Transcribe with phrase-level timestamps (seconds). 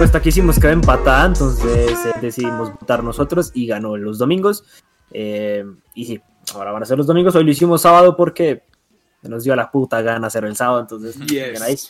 [0.00, 4.64] encuesta que hicimos quedó empatada, entonces eh, decidimos votar nosotros y ganó los domingos.
[5.10, 5.62] Eh,
[5.94, 6.22] y sí,
[6.54, 7.36] ahora van a ser los domingos.
[7.36, 8.62] Hoy lo hicimos sábado porque
[9.22, 11.52] nos dio la puta gana hacer el sábado, entonces Yes.
[11.52, 11.88] ganáis.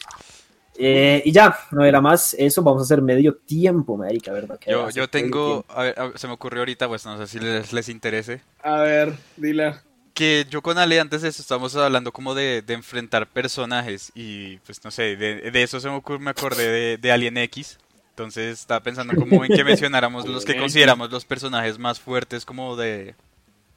[0.82, 2.34] Eh, y ya, no era más.
[2.38, 4.58] Eso vamos a hacer medio tiempo, Marica, ¿verdad?
[4.66, 7.72] Yo, yo tengo, a ver, a- se me ocurrió ahorita, pues no sé si les,
[7.72, 9.82] les interese, A ver, dila.
[10.14, 14.56] que yo con Ale antes de eso estábamos hablando como de, de enfrentar personajes y
[14.58, 17.78] pues no sé, de, de eso se me, ocur- me acordé de, de Alien X.
[18.10, 22.76] Entonces estaba pensando como en que mencionáramos los que consideramos los personajes más fuertes como
[22.76, 23.14] de,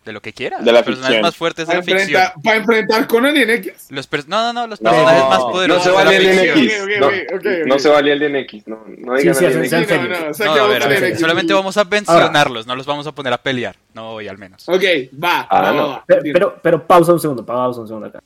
[0.06, 0.60] de lo que quiera.
[0.60, 2.22] De la los personajes más fuertes de Para la ficción.
[2.22, 3.88] enfrentar, para enfrentar con Alien X.
[3.90, 6.40] Los no, no, no, los No, personajes más no poderosos se de la vale Alien
[6.40, 6.60] ficción.
[6.60, 7.02] X.
[7.02, 8.64] Ok, ok, No, no se vale Alien X.
[8.68, 9.46] No, no digan sí.
[9.46, 11.20] Sí, no, no, No, saquemos a ver, a Alien ver, X.
[11.20, 13.76] solamente vamos a mencionarlos, no los vamos a poner a pelear.
[13.94, 14.68] No hoy al menos.
[14.68, 14.84] Ok,
[15.24, 15.48] va.
[15.50, 15.78] Ah, va, no.
[15.78, 16.04] va, va.
[16.08, 18.22] Pero, pero, pero pausa un segundo, pausa un segundo acá.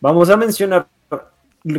[0.00, 0.86] Vamos a mencionar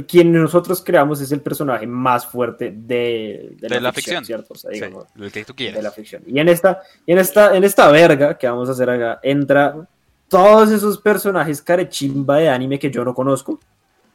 [0.07, 4.23] quien nosotros creamos es el personaje más fuerte de, De la ficción.
[4.23, 4.53] ¿cierto?
[4.53, 6.23] O sea, Sí, digamos, el que tú de la ficción.
[6.27, 9.87] Y en esta, y en esta, en esta verga que vamos a hacer acá, entra
[10.27, 13.59] todos esos personajes carechimba de anime que yo no conozco.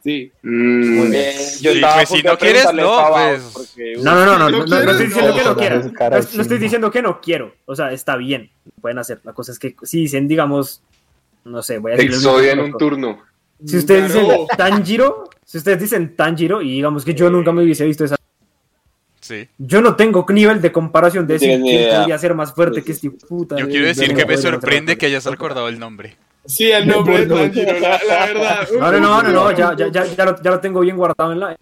[0.03, 0.31] Sí.
[0.42, 1.14] Mm, Muy bien.
[1.25, 3.75] eh, Sí, pues, si no quieres, no, pues.
[4.05, 4.91] No, no, no, no, no, ¿No no, no quieres?
[4.92, 5.83] estoy diciendo que no No, quiero.
[5.83, 7.55] No, no estoy diciendo que no quiero.
[7.64, 8.50] O sea, está bien.
[8.81, 9.20] Pueden hacer.
[9.25, 10.81] La cosa es que si dicen, digamos,
[11.44, 12.12] no sé, voy a decir.
[12.12, 13.20] Exodia en un turno.
[13.65, 14.29] Si ustedes Claro.
[14.29, 18.17] dicen Tanjiro, si ustedes dicen Tanjiro y digamos que yo nunca me hubiese visto esa.
[19.21, 19.49] Sí.
[19.59, 22.93] Yo no tengo nivel de comparación de No decir quién podría ser más fuerte que
[22.93, 23.57] este puta.
[23.59, 26.17] Yo de- quiero decir de- que me de- de- sorprende que hayas recordado el nombre.
[26.45, 28.69] Sí, el nombre de Tanjiro, la, la verdad.
[28.79, 31.33] No, no, no, no, no, ya, ya, ya, ya, lo, ya lo tengo bien guardado
[31.33, 31.57] en la.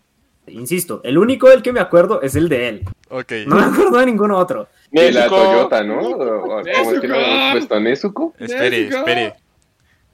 [0.49, 2.83] Insisto, el único del que me acuerdo es el de él.
[3.09, 3.33] Ok.
[3.47, 4.69] No me acuerdo de ninguno otro.
[4.93, 5.27] De la.
[5.27, 6.01] Toyota, ¿no?
[6.03, 6.61] ¿Cómo
[6.93, 7.81] es que lo hemos puesto?
[7.81, 8.35] ¿Nezuko?
[8.39, 9.35] Espere, espere.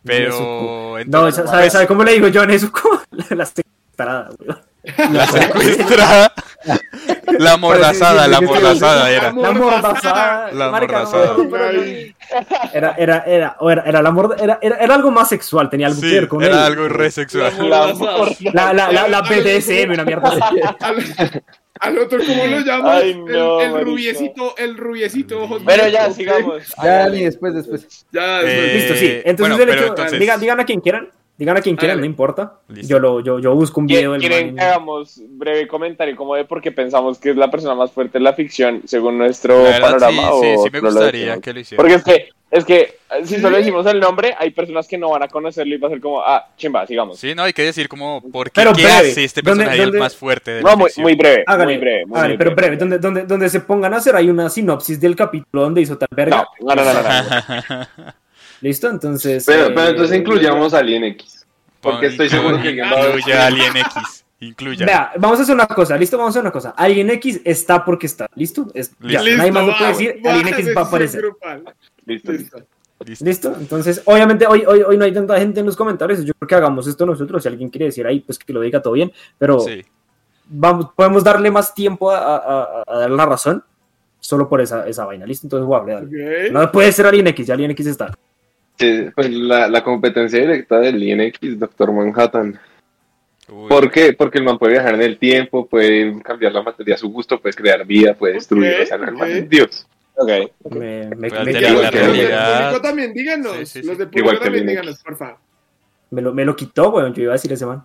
[0.04, 0.38] Pero.
[0.38, 3.02] No, entonces, ¿sabe, ¿sabe cómo le digo yo a Nezuko?
[3.30, 4.69] La secuestrada, weón.
[5.12, 6.32] La secuestrada.
[7.38, 9.32] La mordazada, la mordazada era.
[9.32, 10.52] La mordazada.
[10.52, 11.36] La mordazada.
[12.72, 16.00] Era, era, era, era, era la morda, era, era, era algo más sexual, tenía algo
[16.00, 16.72] que Sí, ver con era él.
[16.72, 17.52] algo re sexual.
[18.52, 20.30] La, la, la, la BDSM, una mierda.
[20.80, 20.96] Al,
[21.80, 23.02] al otro, ¿cómo lo llamas?
[23.02, 26.62] Ay, no, el, rubiecito, el rubiecito ojos Pero ya, sigamos.
[26.82, 28.06] Ya, ni después, después.
[28.12, 28.74] Ya, Eh, después.
[28.74, 29.22] Listo, sí.
[29.24, 31.08] Entonces, bueno, el pero hecho- entonces- digan, digan a quien quieran.
[31.40, 32.58] Digan a quien quieran, no importa.
[32.68, 32.86] Listo.
[32.88, 36.14] Yo, lo, yo, yo busco un video del ¿Quieren man que y- hagamos breve comentario
[36.14, 39.16] como de por qué pensamos que es la persona más fuerte en la ficción según
[39.16, 40.22] nuestro La verdad, sí, panorama?
[40.40, 41.40] sí, o sí me no lo gustaría decimos?
[41.42, 41.82] que lo hicieran.
[41.82, 45.22] Porque es que, es que si solo decimos el nombre, hay personas que no van
[45.22, 47.18] a conocerlo y va a ser como, ah, chimba, sigamos.
[47.18, 49.10] Sí, no, hay que decir como, ¿por qué, Pero qué breve.
[49.10, 51.72] hace este ¿Dónde- personaje el dónde- más fuerte de No, la muy, muy breve, Hágale,
[51.72, 52.04] muy breve.
[52.06, 52.68] muy hágale, muy pero breve.
[52.68, 55.96] breve, donde, donde, donde se pongan a hacer hay una sinopsis del capítulo donde hizo
[55.96, 56.46] tal verga.
[56.60, 57.86] No, no, no, no, no.
[58.60, 58.88] ¿Listo?
[58.90, 59.44] Entonces.
[59.46, 61.46] Pero, eh, pero entonces incluyamos a Alien X.
[61.80, 64.24] Porque estoy seguro que va a Incluya Alien X.
[64.40, 64.86] Incluya.
[64.86, 66.16] Vea, vamos a hacer una cosa, ¿listo?
[66.16, 66.70] Vamos a hacer una cosa.
[66.76, 68.68] Alien X está porque está, ¿listo?
[68.74, 69.36] Es, ya, Listo.
[69.38, 71.24] nadie más lo puede decir, va, Alien X va a aparecer.
[72.06, 72.32] Listo.
[72.32, 72.58] Listo.
[73.04, 73.24] Listo.
[73.24, 73.56] ¿Listo?
[73.58, 76.22] Entonces, obviamente, hoy, hoy, hoy no hay tanta gente en los comentarios.
[76.24, 77.42] Yo creo que hagamos esto nosotros.
[77.42, 79.10] Si alguien quiere decir ahí, pues que lo diga todo bien.
[79.38, 79.82] Pero Sí.
[80.46, 83.64] vamos, podemos darle más tiempo a, a, a- a dar la razón
[84.20, 85.24] solo por esa, esa vaina.
[85.24, 85.46] ¿Listo?
[85.46, 86.06] Entonces, guau, dale.
[86.46, 86.52] Ok.
[86.52, 88.12] No puede ser Alien X, ya Alien X está.
[88.80, 92.58] Sí, pues la, la competencia directa del Alien X, Doctor Manhattan.
[93.48, 94.12] Uy, ¿Por qué?
[94.12, 97.40] Porque el man puede viajar en el tiempo, puede cambiar la materia a su gusto,
[97.40, 98.74] puede crear vida, puede destruir.
[98.74, 99.34] Ok, o sea, no, el man ok.
[99.36, 99.86] es Dios.
[100.16, 100.28] Ok.
[100.70, 103.56] Me, me, me- alterar igual la que- Los también, díganos.
[103.58, 103.86] Sí, sí, sí.
[103.86, 105.36] Los Igual público que también, el díganos, por favor.
[106.10, 107.12] me lo, me lo quitó, weón.
[107.14, 107.82] Yo iba a decir ese man.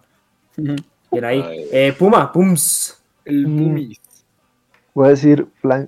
[0.56, 1.41] Bien ahí.
[1.41, 1.67] Ay.
[1.72, 3.01] Eh, Puma, Pums.
[3.25, 3.44] El.
[3.44, 4.00] Pumis.
[4.94, 5.88] Voy a decir va.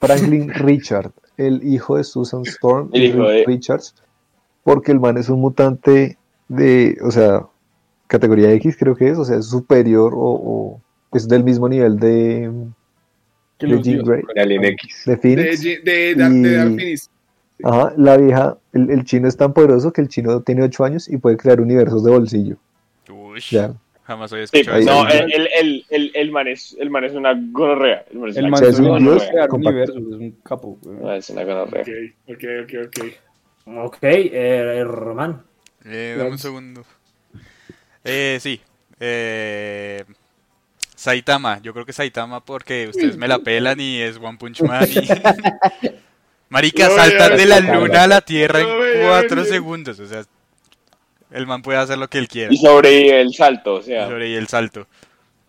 [0.00, 3.94] Franklin Richard, el hijo de Susan Storm El y hijo Rick de- Richards,
[4.62, 6.16] porque el man es un mutante
[6.48, 7.46] de, o sea,
[8.06, 10.80] categoría X creo que es, o sea, es superior o, o
[11.12, 12.50] es del mismo nivel de,
[13.60, 14.02] de Jean.
[14.04, 15.02] Grey, Alien X.
[15.06, 15.62] de Phoenix.
[15.62, 17.10] de, de, Dar- de Y- Dark Phoenix.
[17.62, 21.08] Ajá, la vieja, el, el chino es tan poderoso que el chino tiene 8 años
[21.08, 22.56] y puede crear universos de bolsillo.
[23.08, 23.72] uy, Ya.
[24.04, 24.92] Jamás había Sí, escuchado ahí- eso.
[24.92, 28.04] no, el, el, el, el, man es, el man es una gonorrea.
[28.12, 28.36] El man es
[28.80, 30.78] man un no dios es un capo.
[30.82, 30.96] güey.
[30.98, 31.82] No, es una gonorrea.
[31.82, 33.06] Ok, ok, ok, ok.
[33.86, 35.42] Ok, eh, Román.
[35.86, 36.84] Eh, dame un segundo.
[38.04, 38.60] Eh, sí.
[39.00, 40.04] Eh,
[40.94, 41.60] Saitama.
[41.62, 44.86] Yo creo que Saitama porque ustedes me la pelan y es One Punch Man.
[44.88, 45.08] y-
[46.50, 48.68] Marica, saltan de la luna a la tierra en
[49.08, 49.98] cuatro segundos.
[49.98, 50.22] O sea,
[51.34, 52.52] El man puede hacer lo que él quiera.
[52.52, 54.06] Y sobrevive el salto, o sea.
[54.06, 54.86] Sobre y el salto.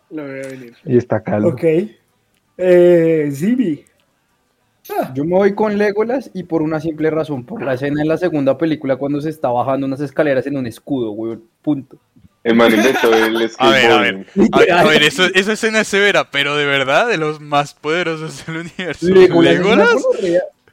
[0.10, 0.76] Lo veo venir.
[0.84, 1.50] Y está calvo.
[1.50, 1.64] Ok.
[2.58, 3.86] Eh, Zibi.
[5.14, 8.18] Yo me voy con Legolas y por una simple razón, por la escena en la
[8.18, 11.44] segunda película cuando se está bajando unas escaleras en un escudo, weón.
[11.62, 11.98] Punto.
[12.44, 14.26] El man inventó el A ver, a ver.
[14.52, 17.76] A ver, a ver, eso, esa escena es severa, pero de verdad, de los más
[17.76, 19.08] poderosos del universo.
[19.08, 20.06] Legolas, ¿Legolas?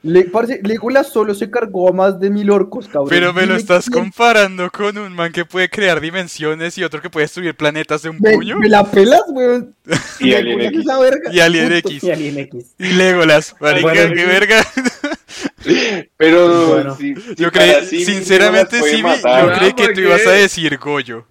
[0.02, 0.22] Gonorrea.
[0.24, 3.08] Le- parce, Legolas solo se cargó a más de mil orcos, cabrón.
[3.10, 7.00] Pero me lo estás quién- comparando con un man que puede crear dimensiones y otro
[7.00, 8.58] que puede destruir planetas de un Me, puño.
[8.58, 9.74] me la pelas, weón.
[10.20, 10.80] Y Alien Legolas X.
[10.80, 11.32] esa verga.
[11.32, 11.72] Y Alien.
[11.72, 12.04] X.
[12.04, 12.74] Y Alien X.
[12.78, 13.54] Y Legolas.
[13.60, 14.64] Marica, Bueno, qué verga.
[16.16, 16.96] Pero Bueno.
[16.96, 19.58] sí, Yo sí, creí, sí, sinceramente, no sí, yo matar.
[19.58, 21.26] creí que ¿por tú ibas a decir Goyo.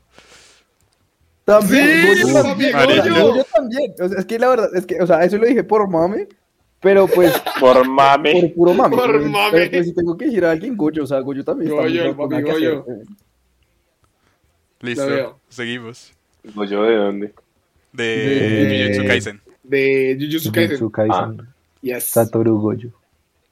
[1.45, 3.03] También, Sí, Goyo también, marica.
[3.09, 3.93] Goyo, Goyo también.
[3.99, 6.27] O sea, es que la verdad, es que, o sea, eso lo dije por mame,
[6.81, 8.33] pero pues, Por mame.
[8.33, 8.95] por puro mame.
[8.97, 9.69] Por Pero, mame.
[9.69, 12.51] pues, si tengo que decir a alguien, Goyo, o sea, Goyo también Goyo, papi Goyo.
[12.51, 13.17] hacer, weón.
[14.81, 16.13] Listo, seguimos.
[16.43, 17.33] ¿Yo de dónde?
[17.93, 19.41] De De- Jujutsu Kaisen.
[19.63, 20.77] De Jujutsu Kaisen.
[20.77, 21.47] Jujutsu Kaisen.
[21.81, 22.03] Yes.
[22.05, 22.99] Satoru Gojo.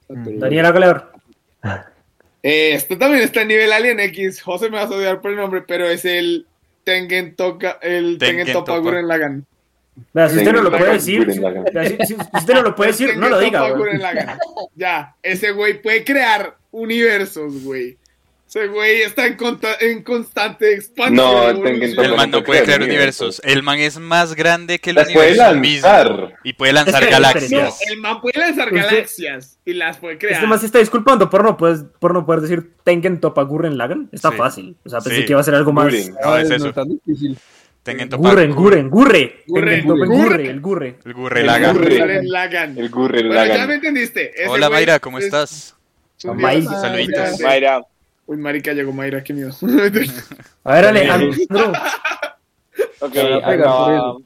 [0.10, 1.12] Daniela Calor.
[2.42, 4.42] Eh, esto también está en nivel Alien X.
[4.42, 6.48] José me vas a odiar por el nombre, pero es el
[6.86, 8.80] Tengen Toka, el Tengen Tengen Toppa Toppa.
[8.80, 9.08] Gurren
[10.14, 13.40] Si usted no lo puede decir, si, si usted no lo puede decir, no lo
[13.40, 14.00] diga, güey.
[14.76, 17.98] Ya, ese güey puede crear universos, güey.
[18.48, 19.38] Ese güey está en,
[19.82, 21.16] en constante expansión.
[21.16, 23.40] No, El man no puede puede crear universos.
[23.46, 25.88] El man es más grande que el Las puede universo mismo.
[25.88, 26.34] lanzar.
[26.44, 27.80] Y puede lanzar espera, No, galaxias.
[27.88, 30.34] el man puede lanzar Usted- galaxias y las puede crear.
[30.34, 33.78] Este más se está disculpando por no, poder, por no poder decir Tengen Toppa Gurren
[33.78, 34.10] Lagan.
[34.12, 34.38] Está Sí.
[34.38, 34.76] fácil.
[34.84, 35.26] O sea, pensé Sí.
[35.28, 35.94] que iba a ser algo más.
[36.24, 36.64] No, es eso.
[36.64, 37.38] No es tan difícil.
[37.90, 39.44] Tengen Toppa- Gurren, Gurren, Gurre.
[39.48, 40.96] Gurre, el Gurre.
[41.06, 41.76] El Gurre El Lagann.
[41.78, 42.00] Gurren.
[42.00, 42.78] Gurren Lagann.
[42.78, 44.32] El Gurren Bueno, ya me entendiste.
[44.42, 45.76] Ese Hola Mayra, ¿cómo es estás?
[46.18, 47.40] Saluditos.
[47.42, 47.82] Mayra,
[48.28, 49.52] Uy, marica, llegó Mayra, qué miedo.
[50.64, 51.32] A ver, Alejandro.
[53.00, 54.18] ok, acaba,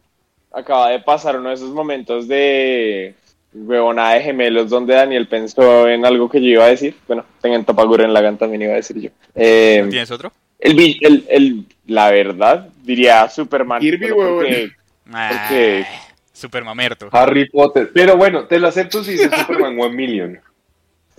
[0.52, 3.16] acaba de pasar uno de esos momentos de
[3.54, 6.96] huevonada de gemelos donde Daniel pensó en algo que yo iba a decir.
[7.08, 9.10] Bueno, tengan Toppa Gurren Lagann también iba a decir yo.
[9.36, 10.34] Eh, ¿Tienes otro?
[10.64, 13.80] El, el, el, la verdad, diría Superman.
[13.82, 14.72] Kirby, porque
[15.12, 15.86] Ah, qué?
[16.32, 17.10] Super mamerto.
[17.12, 17.92] Harry Potter.
[17.94, 20.40] Pero bueno, te lo acepto si dice Superman One Million.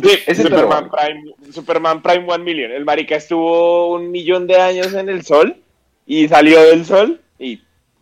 [0.02, 2.72] Sí, Ese Superman, Prime, Superman Prime One Million.
[2.72, 5.56] El marica estuvo un millón de años en el sol
[6.06, 7.60] y salió del sol y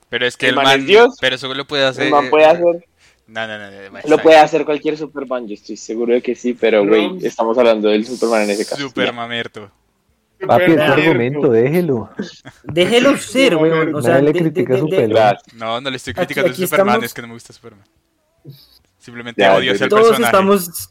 [0.08, 0.80] Pero es que El el man man.
[0.80, 1.16] es Dios.
[1.20, 2.04] Pero eso lo puede hacer.
[2.06, 2.86] el man puede hacer,
[3.26, 4.00] No, no, no.
[4.08, 6.90] lo puede hacer cualquier Superman, yo estoy seguro de que sí, pero No.
[6.90, 8.80] güey, estamos hablando del Superman en ese caso.
[8.80, 9.12] Super Ya.
[9.12, 9.70] mamerto.
[10.46, 12.10] Papi, es Super argumento, déjelo.
[12.64, 13.72] Déjelo ser, güey.
[13.92, 15.14] O sea, le critica de- su de- pelo.
[15.14, 15.54] Gracias.
[15.54, 17.84] No, no le estoy criticando aquí a Superman, estamos- es que no me gusta Superman.
[18.98, 20.30] Simplemente Ya, odio ese todos personaje.
[20.32, 20.90] estamos.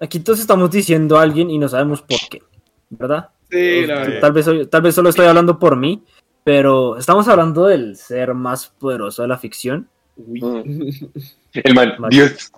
[0.00, 2.42] Aquí todos estamos diciendo a alguien y no sabemos por qué.
[2.90, 3.28] ¿Verdad?
[3.50, 4.20] Sí, la verdad.
[4.20, 6.02] Tal vez, tal vez solo estoy hablando por mí,
[6.44, 9.88] pero estamos hablando del ser más poderoso de la ficción.
[10.16, 10.60] Mm.
[11.54, 11.96] El Vale.
[12.10, 12.50] Dios.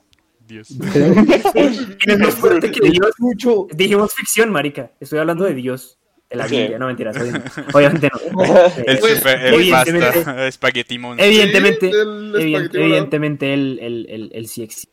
[0.47, 0.69] Dios.
[0.93, 3.11] ¿Quién es más fuerte que Dios?
[3.19, 3.67] Mucho.
[3.73, 4.91] Dijimos ficción, marica.
[5.01, 5.99] Estoy hablando de Dios.
[6.31, 6.57] De la Sí.
[6.57, 7.17] Biblia, no mentiras.
[7.75, 8.43] Obviamente, no.
[8.87, 10.47] El, Pues, super, el evidentemente- pasta.
[11.19, 14.93] Evidentemente, Sí, el espagueti evidentemente él, él, él, él sí existe.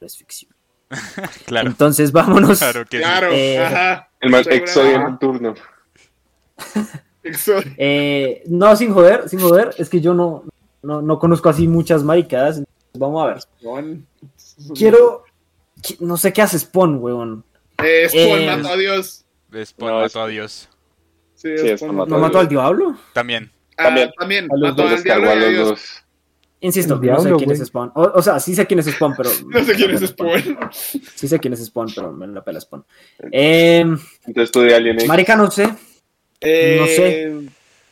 [0.00, 0.52] Es ficción.
[1.46, 2.58] Claro, Entonces vámonos.
[2.58, 3.02] claro que sí.
[3.02, 4.10] Claro, Eh, ajá.
[4.20, 4.64] El man, Seguro.
[4.64, 5.54] Exodia nocturno.
[7.22, 9.70] Exo- Eh, no, sin joder, sin joder.
[9.78, 10.44] Es que yo no,
[10.82, 12.62] no, no conozco así muchas maricadas.
[12.94, 13.38] Vamos a ver.
[14.74, 15.24] Quiero.
[15.82, 17.44] qui- No sé qué hace Spawn, weón.
[17.82, 19.24] Eh, Spawn Eh, mató a Dios.
[19.64, 20.68] Spawn No, mató a Dios.
[21.34, 22.96] Sí, Sí, Spawn mató ¿No mató al diablo?
[23.12, 23.50] También.
[23.76, 24.10] Ah, También.
[24.18, 24.44] también.
[24.50, 25.68] A los Mató dos al Los diablo y a Dios.
[25.68, 26.04] dos.
[26.60, 27.58] Insisto, El no sé diablo, quién es.
[27.64, 27.92] Spawn.
[27.94, 29.30] O, o sea, sí sé quién es Spawn, pero.
[29.48, 30.58] No sé quién es Spawn.
[31.14, 32.84] Sí sé quién es Spawn, pero me la pela Spawn.
[33.30, 33.84] Eh,
[34.26, 35.68] Entonces tú de Alien marica, no sé.
[36.40, 37.48] Eh, No sé.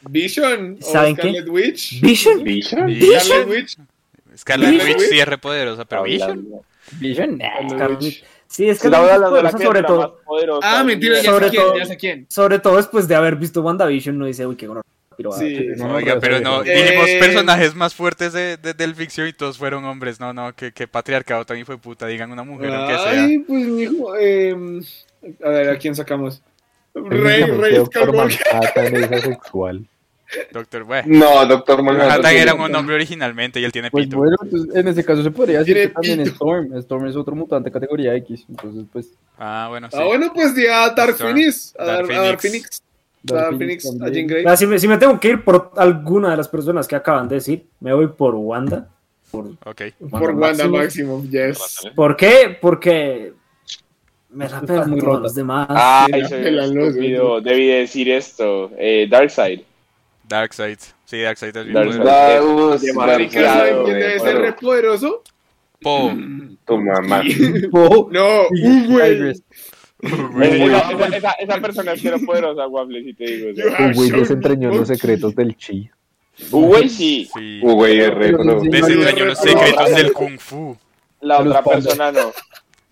[0.09, 0.79] Vision.
[0.83, 1.43] o ¿Saben qué?
[1.49, 2.01] Witch.
[2.01, 2.43] ¿Vision?
[2.43, 2.87] Vision.
[3.49, 3.77] Witch.
[4.37, 4.83] Scarlet.
[4.85, 6.47] Witch sí es re poderosa, pero Vision.
[6.93, 7.69] Vision, nah.
[7.69, 8.25] Scarlet Witch.
[8.49, 10.79] Sí, es que de la poderosa, sobre todo, poderosa.
[10.81, 12.27] Ah, mentira, ya Sobre sé quién, todo- ya sé quién.
[12.29, 14.83] sobre todo después de haber visto WandaVision, no dice, uy, qué honor.
[15.17, 15.69] Pero, ah, Sí.
[15.77, 19.57] No, Oiga, pero no, dijimos Eh, personajes más fuertes de, de- del ficción y todos
[19.59, 20.21] fueron hombres.
[20.21, 22.07] No, no, que, que patriarcado también fue puta.
[22.07, 23.25] Digan una mujer, aunque sea.
[23.25, 24.15] Ay, pues mijo.
[24.17, 24.55] Eh,
[25.43, 26.43] a ver, ¿a quién sacamos?
[26.95, 28.13] Rey, Técnicamente, Rey Doctor
[30.53, 31.05] Doctor, bueno.
[31.07, 32.35] No, Doctor Manhattan.
[32.35, 34.17] Era un hombre originalmente y él tiene Pues pito.
[34.19, 36.31] bueno, entonces, en ese caso se podría decir que también pito.
[36.33, 36.77] Storm.
[36.79, 38.45] Storm es otro mutante categoría X.
[38.49, 39.11] Entonces, pues.
[39.39, 39.97] Ah, bueno, sí.
[40.01, 41.33] Ah, bueno, pues di a Dark Storm.
[41.35, 41.75] Phoenix.
[41.79, 42.63] A Dark Dark, a Dark Phoenix.
[42.63, 42.83] Phoenix.
[43.23, 44.09] Dark Phoenix, a.
[44.11, 44.45] Jean Grey.
[44.47, 47.29] Ah, si, me, si me tengo que ir por alguna de las personas que acaban
[47.29, 48.89] de decir, me voy por Wanda.
[49.31, 49.83] Por, Ok.
[50.11, 51.25] Por Wanda Maximoff.
[51.25, 51.59] Maximoff, yes.
[51.95, 52.57] ¿Por qué?
[52.61, 53.33] Porque
[54.31, 55.67] Me la pelan los demás.
[55.71, 56.95] Ay, la soy pelan los.
[56.95, 58.71] Debí decir esto.
[58.79, 59.61] Eh, Darkseid.
[60.29, 60.79] Darkseid.
[61.05, 62.95] Sí, Darkseid es bien Darkseid.
[62.95, 65.23] Marica, ¿saben quién debe ser re poderoso?
[65.81, 66.13] Po.
[66.67, 67.23] Tu mamá.
[67.73, 69.33] Oh, No, un güey.
[70.03, 73.63] Esa, esa- esa- esa persona es cero poderosa, Waffle, si te digo.
[73.79, 75.89] Un güey desentrañó los secretos del chi.
[76.51, 77.29] Un güey sí.
[77.35, 77.61] Sí.
[77.63, 78.61] Güey, es re pro.
[78.63, 80.77] Desentrañó los secretos del Kung Fu.
[81.21, 82.33] La otra persona no.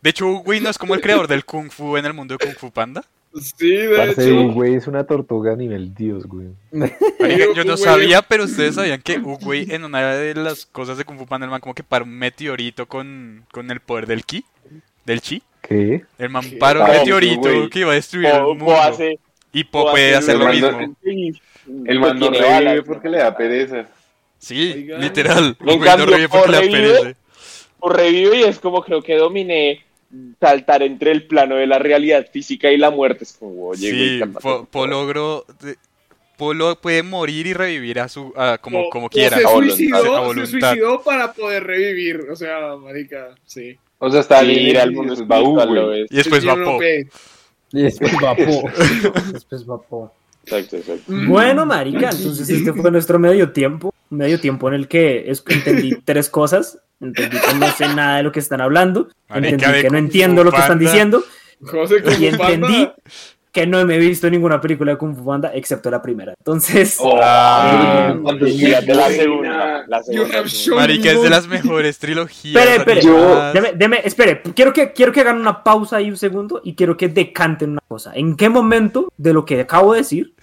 [0.00, 2.44] De hecho, Uguay no es como el creador del Kung Fu en el mundo de
[2.46, 3.04] Kung Fu Panda.
[3.40, 4.40] Sí, de Parce, hecho.
[4.40, 6.48] un güey es una tortuga a nivel dios, güey.
[6.70, 11.04] Marica, yo no sabía, pero ustedes sabían que Uguay en una de las cosas de
[11.04, 14.24] Kung Fu Panda, el man como que para un meteorito con, con el poder del
[14.24, 14.44] ki,
[15.04, 15.42] del chi.
[15.62, 16.04] ¿Qué?
[16.18, 16.56] El man ¿Qué?
[16.56, 18.64] para un Ah, meteorito que iba a destruir el Po, mundo.
[18.66, 19.18] Po hace.
[19.52, 20.96] Y Po Po puede hace hacer lo el mismo.
[21.86, 23.86] El man no revive porque le da pereza.
[24.38, 24.98] Sí, Oiga.
[24.98, 25.56] literal.
[25.60, 27.18] Uguay no revive porque Po le da pereza.
[27.80, 29.84] O revive y es como creo que dominé
[30.40, 33.24] saltar entre el plano de la realidad física y la muerte.
[33.24, 34.88] Es como, oye, Sí, cálmate, Po, por Po favor.
[34.88, 35.44] logró...
[35.62, 35.76] de-
[36.36, 39.36] Po lo puede morir y revivir a su a- como, Po- como quiera.
[39.38, 39.74] Se A voluntad.
[39.74, 42.26] A suicidó, se suicidó para poder revivir.
[42.28, 43.78] O sea, marica, sí.
[43.98, 45.14] O sea, está Sí, al mundo.
[46.10, 46.54] Y después va.
[47.72, 48.42] Y después va Po.
[49.32, 50.12] Después va Po.
[50.46, 51.04] Exacto, exacto.
[51.26, 56.28] Bueno, marica, entonces este fue nuestro medio tiempo, medio tiempo en el que entendí tres
[56.28, 59.90] cosas, entendí que no sé nada de lo que están hablando, Marica, entendí de que
[59.90, 61.24] no entiendo lo que están diciendo
[61.62, 62.88] José, y entendí
[63.50, 66.34] que no me he visto ninguna película de Kung Fu Panda excepto la primera.
[66.36, 69.84] Entonces, Ah, Fíjate la segunda.
[69.86, 70.80] La You segunda.
[70.82, 72.60] Marica, es de las mejores trilogías.
[72.66, 76.60] espere, espere, deme, deme- espere, quiero que, quiero que hagan una pausa ahí un segundo
[76.64, 78.12] y quiero que decanten una cosa.
[78.14, 80.34] ¿En qué momento de lo que acabo de decir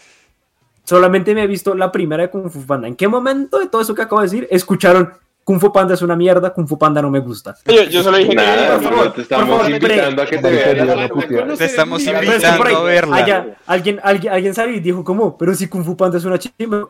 [0.84, 2.88] solamente me he visto la primera de Kung Fu Panda?
[2.88, 5.12] ¿En qué momento de todo eso que acabo de decir escucharon
[5.44, 7.56] Kung Fu Panda es una mierda, Kung Fu Panda no me gusta?
[7.66, 8.36] Yo, yo solo dije que.
[8.36, 11.58] Nada, por favor, te estamos por favor, invitando a que te veas.
[11.58, 13.16] Te estamos invitando a verla.
[13.16, 16.38] allá, alguien, alguien, alguien sabe y dijo como, pero si Kung Fu Panda es una
[16.40, 16.90] chimba.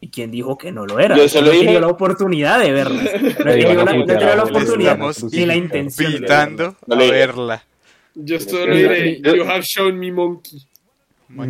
[0.00, 1.16] ¿Y quién dijo que no lo era?
[1.16, 3.02] Yo solo no he dije- tenido la oportunidad de verla.
[3.02, 3.08] No
[3.50, 6.10] he tenido la, he oportunidad estamos ni la intención.
[6.12, 7.64] de Invitando a verla.
[8.20, 10.60] Yo solo diré, yo- you have shown me monkey.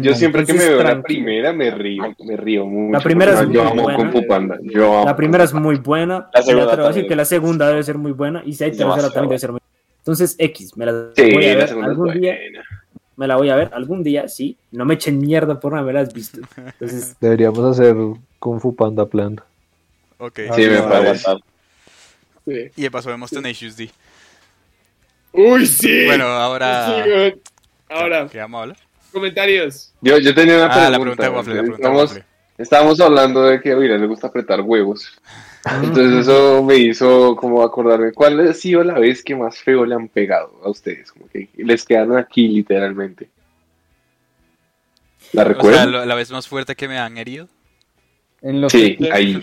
[0.00, 2.92] Yo siempre que me veo la primera me río, me río mucho.
[2.92, 3.96] La primera es Yo muy amo buena.
[3.98, 4.58] Kung Fu Panda.
[4.62, 6.28] Yo amo La primera es muy buena.
[6.34, 7.08] La segunda te voy a decir también.
[7.08, 8.42] que la segunda debe ser muy buena.
[8.44, 9.98] Y si hay Es tercera también debe ser muy buena.
[9.98, 12.34] Entonces, X, me la Sí, voy a la ver segunda es algún día.
[12.36, 12.64] buena.
[13.16, 14.56] Me la voy a ver algún día, sí.
[14.72, 16.40] No me echen mierda por no haberlas visto.
[16.56, 17.94] Entonces, Deberíamos hacer
[18.40, 19.40] Kung Fu Panda Plan.
[20.18, 20.40] Ok.
[20.56, 21.30] Sí, me No, parece.
[22.46, 22.52] Sí.
[22.76, 23.90] Y de paso vemos Tenacious D.
[25.32, 26.06] Uy, sí.
[26.06, 27.04] Bueno, ahora.
[27.04, 27.40] Sí.
[27.88, 28.76] Ahora, ¿Qué vamos a hablar?
[29.12, 29.92] comentarios.
[30.00, 30.90] Yo, yo tenía una Ah, pregunta.
[30.90, 32.24] la pregunta de Waffle, la pregunta de Estábamos- Waffle.
[32.58, 35.16] Estábamos hablando de que a Oira le gusta apretar huevos.
[35.82, 39.94] Entonces eso me hizo como acordarme cuál ha sido la vez que más feo le
[39.94, 41.12] han pegado a ustedes.
[41.12, 43.28] Como que les quedaron aquí literalmente.
[45.32, 46.08] ¿La O sea, recuerdan?
[46.08, 47.48] la vez más fuerte que me han herido.
[48.42, 49.42] En los Sí, ahí.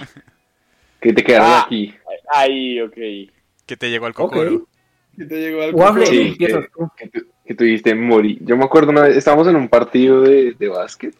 [0.99, 1.63] Que te quedaron Ah.
[1.65, 1.93] aquí.
[2.33, 2.93] Ahí, ok.
[3.65, 4.67] Que te llegó al cocoro.
[5.17, 5.77] Que te llegó algo.
[5.79, 6.89] Waffle, Sí, empiezas que- tú.
[6.97, 8.37] Que, tu- que tuviste morir.
[8.41, 11.15] Yo me acuerdo una vez, estábamos en un partido de, de básquet.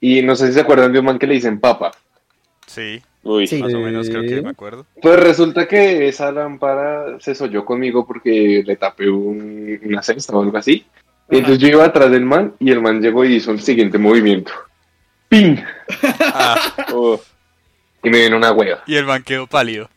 [0.00, 1.90] Y no sé si se acuerdan de un man que le dicen papa.
[2.66, 3.46] Sí, Uy.
[3.46, 3.60] Sí.
[3.62, 4.86] más o menos creo que me acuerdo.
[5.00, 10.42] Pues resulta que esa lámpara se solló conmigo porque le tapé un- una cesta o
[10.42, 10.84] algo así.
[11.30, 13.98] Y entonces yo iba atrás del man y el man llegó y hizo el siguiente
[13.98, 14.52] movimiento.
[15.28, 15.56] ¡Ping!
[16.20, 16.56] Ah,
[16.92, 17.20] Oh,
[18.02, 18.82] Y me vino una hueva.
[18.86, 19.90] y el man quedó pálido.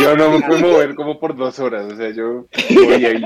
[0.00, 3.22] Yo no me pude mover como por dos horas, o sea, yo ahí.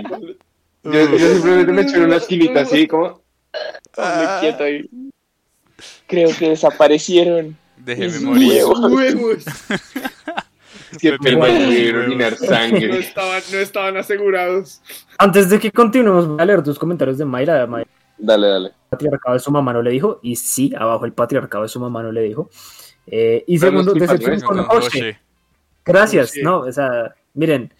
[0.84, 3.22] Yo, yo simplemente me eché en una esquinita así como...
[3.96, 4.88] Hombre, quieto ahí.
[6.06, 7.56] Creo que desaparecieron.
[7.76, 8.48] Déjeme Mis morir.
[8.64, 8.92] huevos.
[8.92, 9.44] Huevos.
[11.00, 12.98] pudiera orinar No sangre.
[12.98, 14.80] estaban, no estaban asegurados.
[15.18, 17.66] Antes de que continuemos, voy a leer tus comentarios de Mayra.
[17.66, 18.68] Mayra, Dale, dale.
[18.68, 20.18] el patriarcado de su mamá no le dijo.
[20.22, 22.50] Y sí, abajo el patriarcado de su mamá no le dijo.
[23.06, 25.00] Eh, y Pero no segundo, culpa decepción con Con Hoshi.
[25.00, 25.16] Hoshi.
[25.84, 26.42] Gracias, Sí.
[26.42, 27.72] no, o sea, miren,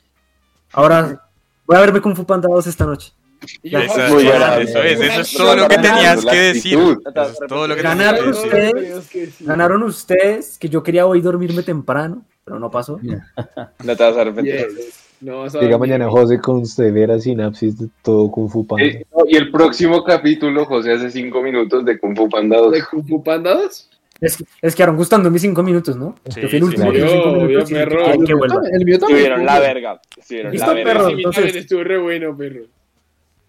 [0.72, 1.24] ahora
[1.66, 3.12] voy a verme Kung Fu Panda 2 esta noche.
[3.62, 5.36] Eso, eso es, eso es, eso es monkey.
[5.36, 6.78] todo lo que tenías que decir.
[6.78, 9.46] Eso es todo lo que tenías que decir.
[9.46, 13.00] Ganaron ustedes, que yo quería hoy dormirme temprano, pero no pasó.
[13.84, 14.68] No te vas a arrepentir.
[14.68, 14.98] Yes.
[15.20, 18.84] No vas a Llega mañana José con severa sinapsis de todo Kung Fu Panda.
[18.84, 22.72] Eh, no, y el próximo capítulo, José, hace cinco minutos de Kung Fu Panda 2.
[22.72, 23.88] ¿De Kung Fu Panda 2?
[24.22, 26.14] Es que, es que gustando mis cinco minutos, ¿no?
[26.28, 26.96] Sí, Yo fui el último sí.
[26.96, 28.04] de los cinco minutos y perro.
[28.04, 28.60] quieren que vuelva.
[28.72, 29.18] El mío también.
[29.18, 30.00] Estuvieron la verga.
[30.16, 30.92] Estuvieron ¿Listo, la verga.
[30.92, 31.08] perro?
[31.10, 32.60] Entonces- también estuvo re bueno, perro.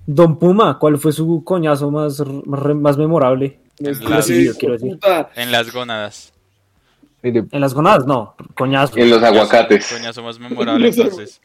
[0.06, 3.60] Don Puma, ¿cuál fue su coñazo más, más, más memorable?
[3.80, 5.00] Nuestro la- hijo quiero de decir.
[5.36, 6.34] En las gónadas.
[7.22, 8.98] En las gonadas, no, coñazo.
[8.98, 9.94] En los aguacates.
[9.94, 11.40] Coñazo más memorable, entonces.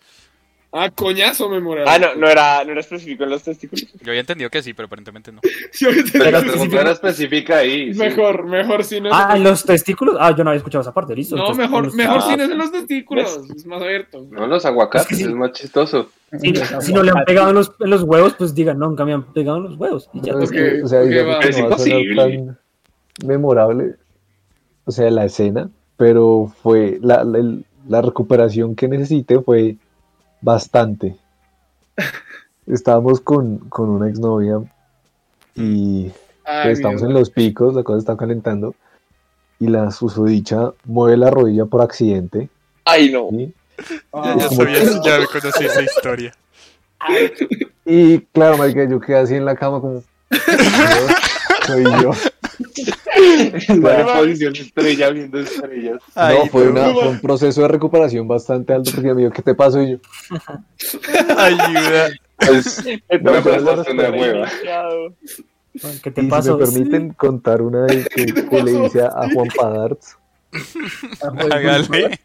[0.81, 1.91] Ah, coñazo memorable.
[1.91, 3.87] Ah, no, no era, no era específico en los testículos.
[4.01, 5.41] Yo había entendido que sí, pero aparentemente no.
[5.79, 7.93] Yo Pero la Pero pregunta era específica ahí.
[7.93, 7.99] sí.
[7.99, 10.17] Mejor, mejor si no es Ah, en los testículos.
[10.21, 11.37] Ah, yo no había escuchado esa parte, listo.
[11.37, 13.41] No, mejor, los- mejor ah, si no es en los testículos.
[13.57, 14.27] Es más abierto.
[14.31, 15.23] No, los aguacates, Es que sí.
[15.23, 16.11] es más chistoso.
[16.41, 19.05] Si, si no le han pegado en los, en los huevos, pues digan, no, nunca
[19.05, 20.09] me han pegado en los huevos.
[20.13, 20.33] Y ya.
[20.35, 21.09] No, es que, o sea, va.
[21.41, 22.17] que Es va sonar imposible.
[22.17, 22.59] tan
[23.27, 23.95] memorable,
[24.85, 29.77] o sea, la escena, pero fue la, la, el- la recuperación que necesité fue
[30.41, 31.17] bastante.
[32.67, 34.61] Estábamos con, con una exnovia
[35.55, 36.11] y
[36.45, 37.09] Ay, estamos mierda.
[37.09, 38.75] en los picos, la cosa está calentando
[39.59, 42.49] y la susodicha mueve la rodilla por accidente.
[42.85, 43.29] Ay, no.
[43.31, 43.53] ¿sí?
[44.13, 46.35] Ya, ya sabía, que- ya me conocí esa historia.
[47.85, 50.03] Y claro, marica, yo quedé así en la cama como...
[51.67, 52.11] Soy yo.
[53.81, 56.01] La posición estrella viendo estrellas.
[56.17, 56.95] no, fue, una- no.
[56.95, 59.83] fue un proceso de recuperación bastante alto porque me dijo, ¿qué te pasó?
[59.83, 59.99] Y yo,
[61.37, 62.09] Ayuda.
[62.37, 64.39] Pues, una Estoy hueva.
[64.49, 65.15] iniciado.
[66.03, 66.57] ¿Qué te y si pasó?
[66.59, 70.17] me permiten contar una de que, que le hice a, Juan Padarts,
[71.21, 72.19] Hágale.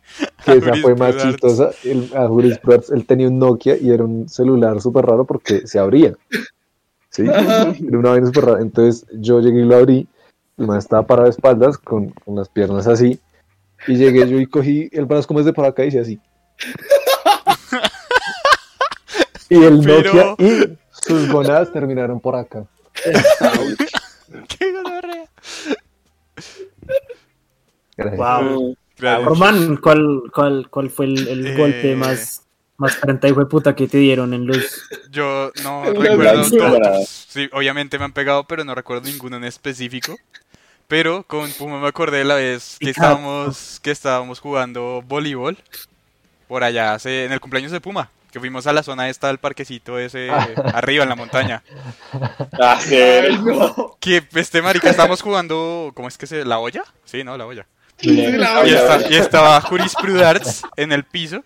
[0.45, 1.71] que esa fue más chistosa.
[1.83, 5.77] El, a Jurisprudarts, él tenía un Nokia y era un celular súper raro porque se
[5.79, 6.13] abría.
[7.09, 7.23] ¿Sí?
[7.27, 8.61] Era una vaina súper rara.
[8.61, 10.07] Entonces yo llegué y lo abrí.
[10.57, 13.19] El man estaba parado de espaldas con, con las piernas así.
[13.87, 16.19] Y llegué yo y cogí el brazo como es de por acá y hice así.
[19.49, 22.65] Y el Pero- Nokia y sus gonadas terminaron por acá.
[24.47, 25.25] Qué gonorrea.
[27.97, 28.17] Gracias.
[28.17, 28.75] Wow.
[28.97, 29.25] Gracias.
[29.27, 31.57] Román, ¿cuál, cuál, cuál fue el, el Eh.
[31.57, 32.43] golpe más,
[32.77, 34.83] más 30 hijo de puta que te dieron en los.
[35.11, 37.07] Yo no recuerdo todos.
[37.27, 40.15] Sí, obviamente me han pegado, pero no recuerdo ninguno en específico.
[40.87, 45.57] Pero con Puma me acordé de la vez que estábamos, que estábamos jugando voleibol
[46.47, 48.09] por allá hace, en el cumpleaños de Puma.
[48.31, 50.29] Que fuimos a la zona esta del parquecito ese
[50.73, 51.63] arriba en la montaña.
[52.59, 52.95] Ah, sí.
[52.95, 53.95] Ay, no.
[53.99, 56.43] Que este marica estábamos jugando, ¿cómo es que se?
[56.43, 56.83] ¿La olla?
[57.05, 57.37] Sí, ¿no?
[57.37, 57.65] La olla.
[57.97, 58.95] Sí, la Y, olla.
[58.97, 61.43] esta- y estaba Jurisprudarts en el piso.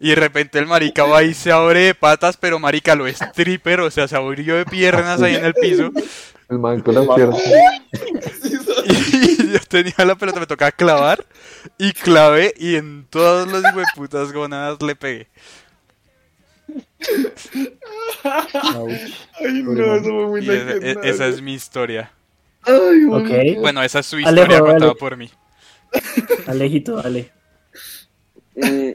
[0.00, 3.80] Y de repente el marica va y se abre de patas, pero marica lo stripper,
[3.80, 5.90] o sea, se abrió de piernas ahí en el piso.
[6.48, 7.40] El man con las piernas.
[8.86, 11.24] Y yo tenía la pelota, me tocaba clavar.
[11.78, 13.62] Y clavé y en todas las
[13.94, 15.28] putas gonadas le pegué.
[18.24, 22.10] Ay, no, eso fue muy esa, e- esa es mi historia.
[22.62, 23.22] Ay, man.
[23.22, 23.30] Ok.
[23.60, 24.94] Bueno, esa es su Alejo, historia contada dale.
[24.98, 25.30] por mí.
[26.46, 27.30] Alejito, dale.
[28.56, 28.90] Mm,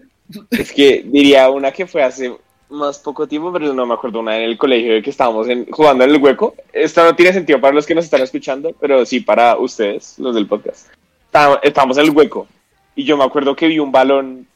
[0.52, 2.36] Es que diría una que fue hace
[2.69, 5.69] más poco tiempo, pero no me acuerdo una en el colegio de que estábamos en-
[5.69, 6.56] jugando en el hueco.
[6.71, 10.34] Esto no tiene sentido para los que nos están escuchando, pero sí para ustedes, los
[10.36, 10.88] del podcast.
[11.26, 12.47] Está- Estábamos en el hueco
[12.95, 14.47] y yo me acuerdo que vi un balón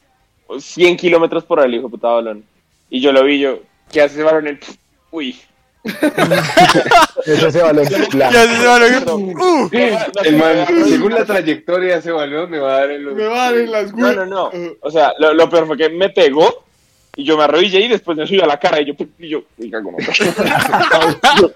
[0.58, 2.44] 100 kilómetros por hora, el hijo de puta balón.
[2.90, 3.58] Y yo lo vi, yo,
[3.92, 4.46] ¿qué hace ese balón?
[4.48, 4.58] El-
[5.10, 5.38] Uy.
[7.24, 7.86] Ese balón.
[8.12, 8.32] blanco.
[8.34, 9.22] Ya se va lo que- Perdón.
[9.40, 9.68] ¡Uh!
[10.24, 13.14] El man, según la trayectoria de ese balón, me va a dar en los.
[13.14, 14.50] Me va a dar en las No, no, no.
[14.80, 16.64] O sea, lo, lo peor fue que me pegó
[17.18, 19.42] y yo me arrodillé y después me subió a la cara y yo, y yo,
[19.58, 19.98] y cago, no.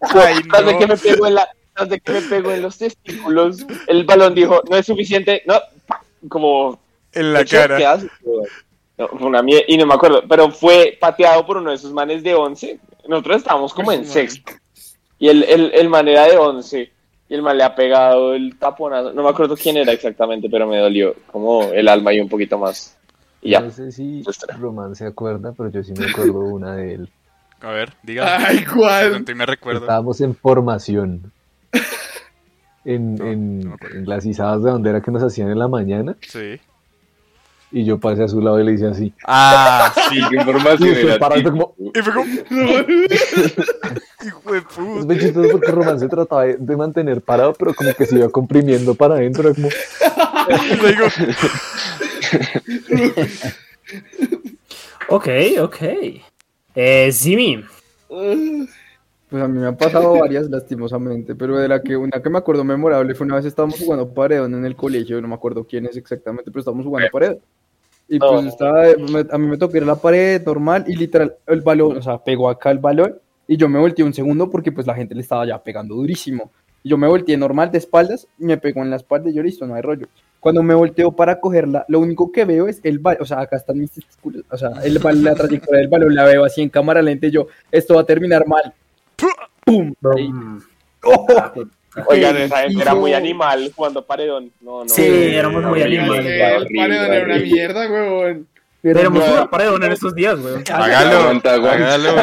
[0.00, 0.78] Ay, Tras de no.
[0.78, 4.34] que me pegó en la, tras de que me pegó en los testículos, el balón
[4.34, 5.54] dijo, no es suficiente, no,
[6.28, 6.80] como
[7.12, 7.92] En la ¿qué cara.
[7.92, 8.10] haces?
[8.98, 11.92] No, fue una mie- y no me acuerdo, pero fue pateado por uno de esos
[11.92, 12.78] manes de 11.
[13.08, 14.52] Nosotros estábamos como en sexto.
[15.18, 16.90] Y el, el, el man era de 11.
[17.28, 19.12] Y el man le ha pegado el taponazo.
[19.12, 22.58] No me acuerdo quién era exactamente, pero me dolió como el alma y un poquito
[22.58, 22.96] más.
[23.42, 23.60] Y ya.
[23.60, 24.22] No sé si.
[24.58, 27.10] Román se acuerda, pero yo sí me acuerdo una de él.
[27.60, 28.38] A ver, diga.
[28.46, 29.24] Ay, ¿cuál?
[29.28, 29.80] Y me recuerdo.
[29.82, 31.32] Estábamos en formación.
[32.84, 36.16] En, No, en, no en las izadas de bandera que nos hacían en la mañana.
[36.20, 36.60] Sí.
[37.74, 39.14] Y yo pasé a su lado y le hice así.
[39.26, 40.20] Ah, sí.
[40.28, 41.74] ¿Qué Y información y fue como.
[41.78, 42.26] Y fue como.
[44.26, 45.06] Hijo de Es puta.
[45.06, 48.28] muy chistoso porque Román se trataba de, de mantener parado, pero como que se iba
[48.28, 49.48] comprimiendo para adentro.
[49.48, 49.68] Era como.
[50.82, 51.06] Le digo,
[55.08, 55.28] Ok,
[55.60, 55.76] ok.
[56.74, 57.64] Eh, Simi.
[58.08, 62.38] Pues a mí me han pasado varias lastimosamente, pero de la que una que me
[62.38, 65.86] acuerdo memorable fue una vez estábamos jugando paredón en el colegio, no me acuerdo quién
[65.86, 67.38] es exactamente, pero estábamos jugando paredón.
[68.08, 71.34] Y pues estaba, me- a mí me tocó ir a la pared normal y literal
[71.46, 73.18] el balón, o sea, pegó acá el balón
[73.48, 76.50] y yo me volteé un segundo porque pues la gente le estaba ya pegando durísimo.
[76.82, 79.66] Y yo me volteé normal de espaldas, me pegó en la espalda y yo listo,
[79.66, 80.08] no hay rollo.
[80.42, 83.54] Cuando me volteo para cogerla, lo único que veo es el balón, o sea, acá
[83.56, 86.68] están mis testículos, o sea, el bal- la trayectoria del balón la veo así en
[86.68, 88.74] cámara lenta y yo, esto va a terminar mal.
[89.64, 89.94] ¡Pum!
[90.16, 90.28] Ahí.
[90.32, 90.58] Mm,
[91.04, 91.26] ¡Oh!
[92.08, 94.50] Oigan, esa gente era muy animal jugando paredón.
[94.60, 94.88] No, no.
[94.88, 96.26] Sí, éramos muy animales.
[96.26, 98.46] El paredón era una mierda, huevón.
[98.82, 99.10] No.
[99.20, 100.64] jugar paredón en estos días, weón.
[100.72, 102.16] Hágalo, hágalo.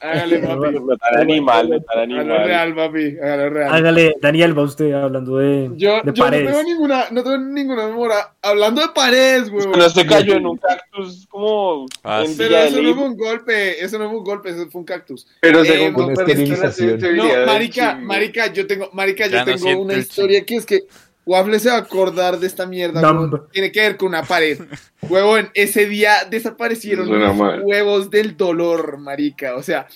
[0.00, 0.78] Hágale, papi.
[0.80, 2.44] No tan animal, no tan animal.
[2.44, 3.16] real, papi.
[3.18, 3.74] Hágalo real.
[3.74, 6.46] Hágale, Daniel, va usted hablando de, Yo, de yo no paredes.
[6.48, 8.16] tengo ninguna, no tengo ninguna memoria.
[8.42, 9.66] Hablando de paredes, güey.
[9.66, 12.34] No se cayó en un cactus como Ah, en sí.
[12.38, 15.26] Pero eso no fue un golpe, eso no fue un golpe, eso fue un cactus.
[15.40, 17.16] Pero Eh, según con perdiste la esterilización.
[17.16, 20.66] No, marica, marica, yo tengo, marica, yo Ya no tengo siento una historia que es
[20.66, 20.80] que
[21.26, 23.42] Waffle se va a acordar de esta mierda, hombre.
[23.50, 24.60] tiene que ver con una pared.
[25.02, 27.62] Huevón, ese día desaparecieron los mal.
[27.62, 29.56] huevos del dolor, marica.
[29.56, 29.88] O sea,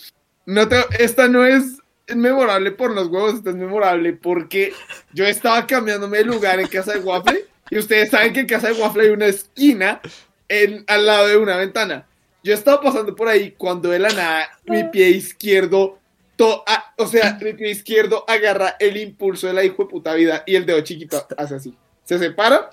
[0.44, 1.78] no te, esta no es
[2.16, 4.72] memorable por los huevos, esta es memorable porque
[5.12, 8.66] yo estaba cambiándome de lugar en casa de Waffle y ustedes saben que en casa
[8.66, 10.00] de Waffle hay una esquina
[10.48, 12.06] en, al lado de una ventana.
[12.42, 15.99] Yo estaba pasando por ahí cuando de la nada mi pie izquierdo,
[16.40, 16.64] to-
[16.96, 20.56] o sea, mi pie izquierdo agarra el impulso de la hijo de puta vida y
[20.56, 21.76] el dedo chiquito hace así.
[22.02, 22.70] Se separa,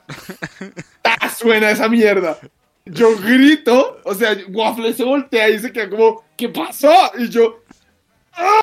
[1.04, 1.30] ¡ah!
[1.30, 2.40] suena esa mierda.
[2.86, 6.94] Yo grito, o sea, Waffle se voltea y se queda como, ¿qué pasó?
[7.18, 7.62] Y yo,
[8.32, 8.62] ¡ah!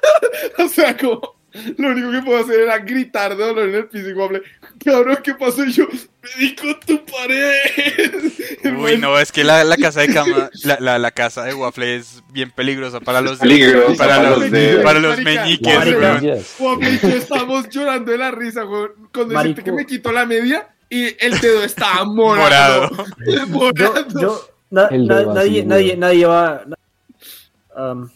[0.58, 1.36] o sea, como,
[1.76, 4.42] lo único que puedo hacer era gritar de dolor en el piso y Waffle,
[4.84, 5.64] cabrón, ¿qué pasó?
[5.64, 8.22] Y yo, me di con tu pared.
[8.78, 11.96] Uy, no, es que la, la casa de cama, la, la, la casa de Waffle
[11.96, 14.84] es bien peligrosa para los, Peligrosa para para los, los dedos.
[14.84, 16.56] para los Marica, meñiques.
[16.58, 19.64] Waffle y yo estábamos llorando de la risa, güey, con decirte Marico.
[19.64, 22.90] que me quitó la media y el dedo estaba morado.
[23.26, 24.06] Yo, Morado.
[24.20, 26.00] yo, na- El na- dedo nadie, así, nadie, weón.
[26.00, 26.62] nadie va.
[26.66, 28.08] na- um,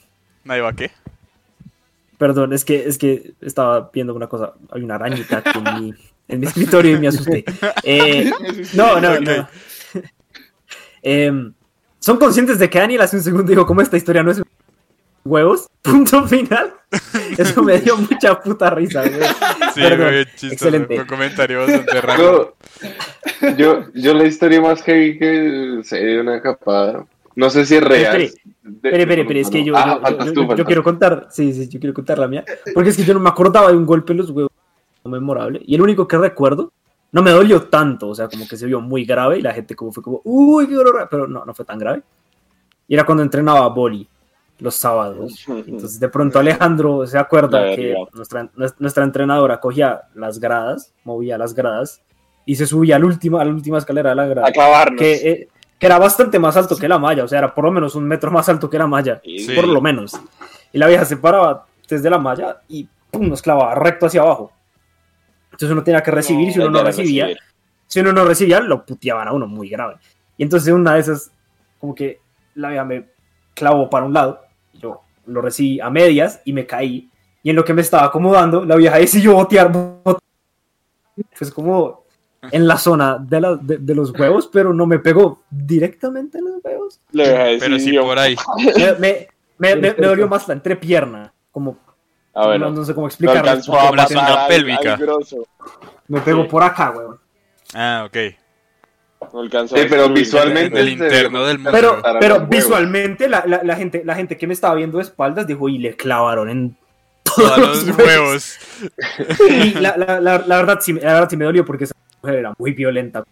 [0.44, 0.90] ¿Nadie va a qué?
[2.23, 4.53] Perdón, es que, es que estaba viendo una cosa.
[4.71, 5.95] Hay una arañita aquí en mi,
[6.29, 7.45] en mi escritorio y me asusté.
[7.83, 8.31] Eh,
[8.75, 9.49] no, no, no.
[11.03, 11.53] Em,
[11.99, 14.41] Son conscientes de que Daniel hace un segundo dijo, como esta historia no es
[15.25, 16.75] huevos, punto final.
[17.37, 19.29] Eso me dio mucha puta risa, güey.
[19.75, 20.53] Sí, Perdón, muy chistoso.
[20.53, 21.01] excelente.
[21.01, 22.57] Un comentario bastante raro.
[23.41, 27.05] Yo, yo, yo la historia más heavy que sé de una capada,
[27.37, 28.21] no sé si es real.
[28.23, 28.25] Espere,
[28.64, 31.68] Espere, espere, espere, es que yo, Ah, yo- yo- tú, yo quiero contar, sí, sí,
[31.68, 34.12] yo quiero contar la mía, porque es que yo no me acordaba de un golpe
[34.12, 34.51] en los huevos
[35.05, 36.73] memorable, y el único que recuerdo,
[37.11, 39.75] no me dolió tanto, o sea, como que se vio muy grave, y la gente
[39.75, 42.03] como fue como, uy, qué dolor, pero no, no fue tan grave,
[42.88, 44.09] y era cuando entrenaba boli
[44.59, 50.38] los sábados, entonces de pronto Alejandro se acuerda La que nuestra, nuestra entrenadora cogía las
[50.38, 52.01] gradas, movía las gradas,
[52.47, 55.01] y se subía al último, a la última escalera de la grada Acabarnos.
[55.01, 55.49] que, eh,
[55.83, 58.05] que era bastante más alto que la malla, o sea, era por lo menos un
[58.07, 59.49] metro más alto que la malla, Sí.
[59.53, 60.16] por lo menos.
[60.73, 64.53] Y la vieja se paraba desde la malla y pum, nos clavaba recto hacia abajo.
[65.47, 67.42] Entonces uno tenía que recibir, si uno no recibía, recibir.
[67.88, 69.97] si uno no recibía, lo puteaban a uno muy grave.
[70.38, 71.33] Y entonces una de esas,
[71.81, 72.21] como que
[72.55, 73.07] la vieja me
[73.53, 74.40] clavó para un lado,
[74.75, 77.11] yo lo recibí a medias y me caí.
[77.42, 79.73] Y en lo que me estaba acomodando, la vieja decidió botear.
[79.73, 80.21] bot-
[81.37, 82.02] Pues como
[82.50, 86.44] en la zona de, la- de, de los huevos, pero no me pegó directamente en
[86.44, 86.98] los huevos.
[87.12, 88.02] Le voy a decir Pero sí yo.
[88.02, 88.37] por ahí.
[88.76, 89.28] Me, me,
[89.59, 91.76] me, me- me dolió más la entrepierna, como
[92.35, 92.70] Ah, bueno.
[92.70, 93.40] no, no sé cómo explicarlo.
[93.42, 94.98] alcanzó a la zona pélvica.
[96.09, 97.18] Me pegó por acá, weón.
[97.74, 98.16] Ah, ok.
[99.33, 101.72] No alcanzó Sí, a pero visualmente Del se interno del muslo.
[101.72, 102.48] Pero, pero huevos.
[102.48, 105.78] visualmente la, la, la gente, la gente que me estaba viendo de espaldas dijo, y
[105.78, 106.76] le clavaron en
[107.22, 108.57] Todos los huevos.
[109.48, 111.87] Y la, la, la, la verdad, sí, la verdad sí me dolió porque
[112.23, 113.25] mujer era muy violenta.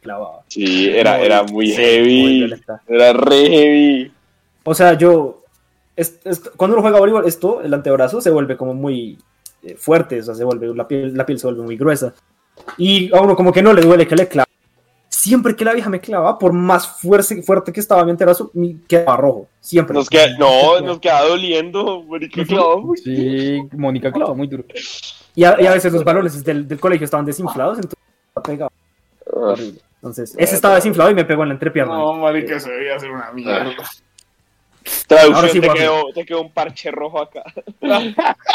[0.00, 0.40] Clavaba.
[0.48, 2.54] Sí, era, era muy Sí, muy heavy.
[2.88, 4.12] Era re heavy.
[4.64, 5.42] O sea, yo.
[5.96, 9.18] es- es- cuando uno juega voleibol, esto, el antebrazo, se vuelve como muy
[9.62, 10.20] eh, fuerte.
[10.20, 12.14] O sea, se vuelve, la piel, la piel se vuelve muy gruesa.
[12.78, 14.46] Y a uno como que no le duele que le clave.
[15.08, 18.76] Siempre que la vieja me clavaba, por más fuerte, fuerte que estaba mi antebrazo, mi
[18.86, 19.48] quedaba rojo.
[19.60, 19.94] Siempre.
[19.94, 22.02] Nos queda, no, nos queda doliendo.
[22.04, 24.64] marica, clavó muy- Sí, Mónica clava muy duro.
[25.34, 27.98] Y a, y a veces los balones del, del colegio estaban desinflados, entonces
[28.42, 28.70] pegaba
[29.32, 29.80] horrible.
[29.96, 31.94] Entonces, ese estaba desinflado y me pegó en la entrepierna.
[31.94, 33.74] No, marica, eso debía ser una mierda.
[35.08, 37.42] Traducción, Ahora sí, te, quedó, te quedó un parche rojo acá.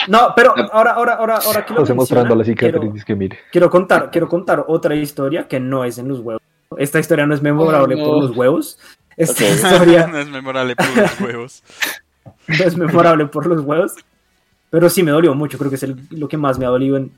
[0.07, 3.39] No, pero ahora, ahora, ahora, ahora que lo mostrando la cicatriz, que mire.
[3.51, 6.41] quiero contar, quiero contar otra historia que no es en los huevos.
[6.77, 8.05] Esta historia no es memorable Oh, no.
[8.05, 8.79] por los huevos.
[9.17, 11.63] Esta historia no es memorable por los huevos.
[12.47, 13.93] no es memorable por los huevos.
[14.69, 15.57] Pero sí me dolió mucho.
[15.57, 17.11] Creo que es el- lo que más me ha dolido en,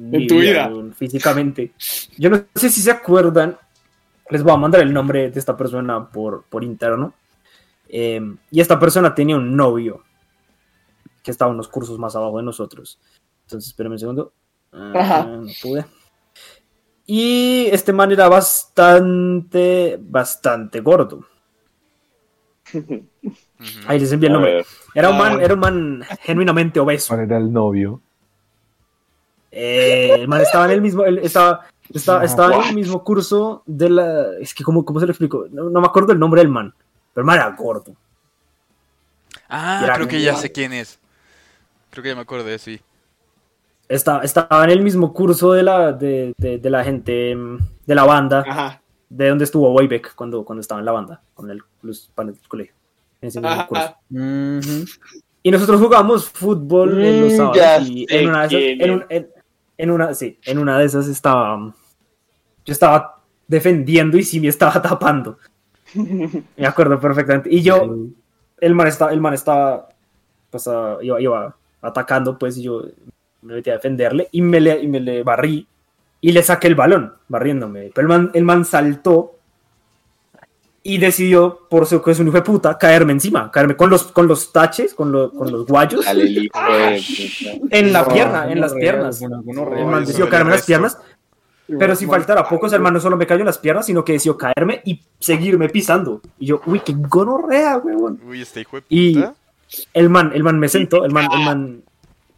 [0.00, 0.70] mi tu vida.
[0.96, 1.72] Físicamente.
[2.16, 3.56] Yo no sé si se acuerdan.
[4.30, 7.14] Les voy a mandar el nombre de esta persona por, por interno.
[7.88, 10.02] Eh, y esta persona tenía un novio
[11.22, 12.98] que estaba unos cursos más abajo de nosotros.
[13.46, 14.32] Entonces, espérenme un segundo.
[14.72, 15.24] Ah, Ajá.
[15.26, 15.84] no pude.
[17.06, 21.24] Y este man era bastante, bastante gordo.
[23.88, 24.64] Ahí les envié el nombre.
[24.94, 25.44] Era un Ah, man, bueno.
[25.44, 27.08] era un man genuinamente obeso.
[27.14, 28.00] ¿Cuál era el novio?
[29.52, 33.62] Eh, el man estaba en el mismo, él estaba, Estaba, estaba en el mismo curso
[33.66, 34.26] de la.
[34.40, 35.46] Es que, ¿cómo, cómo se lo explico?
[35.50, 36.72] No, no me acuerdo el nombre del man.
[37.12, 37.92] Pero el man era gordo.
[39.48, 41.00] Ah, Era creo que ya sé quién es.
[41.90, 42.80] Creo que ya me acordé, sí.
[43.88, 47.36] Estaba, estaba en el mismo curso de la, de, de- de la gente
[47.86, 48.80] de la banda, Ajá.
[49.08, 52.46] de donde estuvo Waybeck cuando, cuando estaba en la banda, con el, los panes del
[52.46, 52.74] colegio.
[53.20, 53.66] En ese mismo Ajá.
[53.66, 53.96] curso.
[55.42, 57.56] Y nosotros jugábamos fútbol en los Mm, sábados.
[57.56, 59.28] ya y sé en una de esas, quién en, un- en-
[59.82, 61.72] en una, sí, en una de esas estaba.
[62.64, 65.38] Yo estaba defendiendo y sí me estaba tapando.
[65.94, 67.52] Me acuerdo perfectamente.
[67.52, 67.96] Y yo,
[68.60, 69.88] el man estaba, el man estaba,
[70.50, 72.84] pues, ah, iba, iba atacando, pues, y yo
[73.42, 75.66] me metí a defenderle y me le, y me le barrí
[76.20, 77.90] y le saqué el balón, barriéndome.
[77.94, 79.39] Pero el man, el man saltó
[80.82, 84.04] y decidió, por su que es un hijo de puta, caerme encima, caerme con los,
[84.04, 86.96] con los taches, con, lo- con los guayos, puta.
[87.70, 89.20] en la pierna, en las piernas.
[89.22, 90.98] man decidió me caerme en las piernas,
[91.78, 94.12] pero si faltara poco, el man no solo me cayó en las piernas, sino que
[94.14, 96.20] decidió caerme y seguirme pisando.
[96.38, 98.18] Y yo, uy, qué gonorrea, weón.
[98.26, 99.34] Uy, este hijo de Y- puta.
[99.94, 101.82] El man, el man me sentó, el man, el man,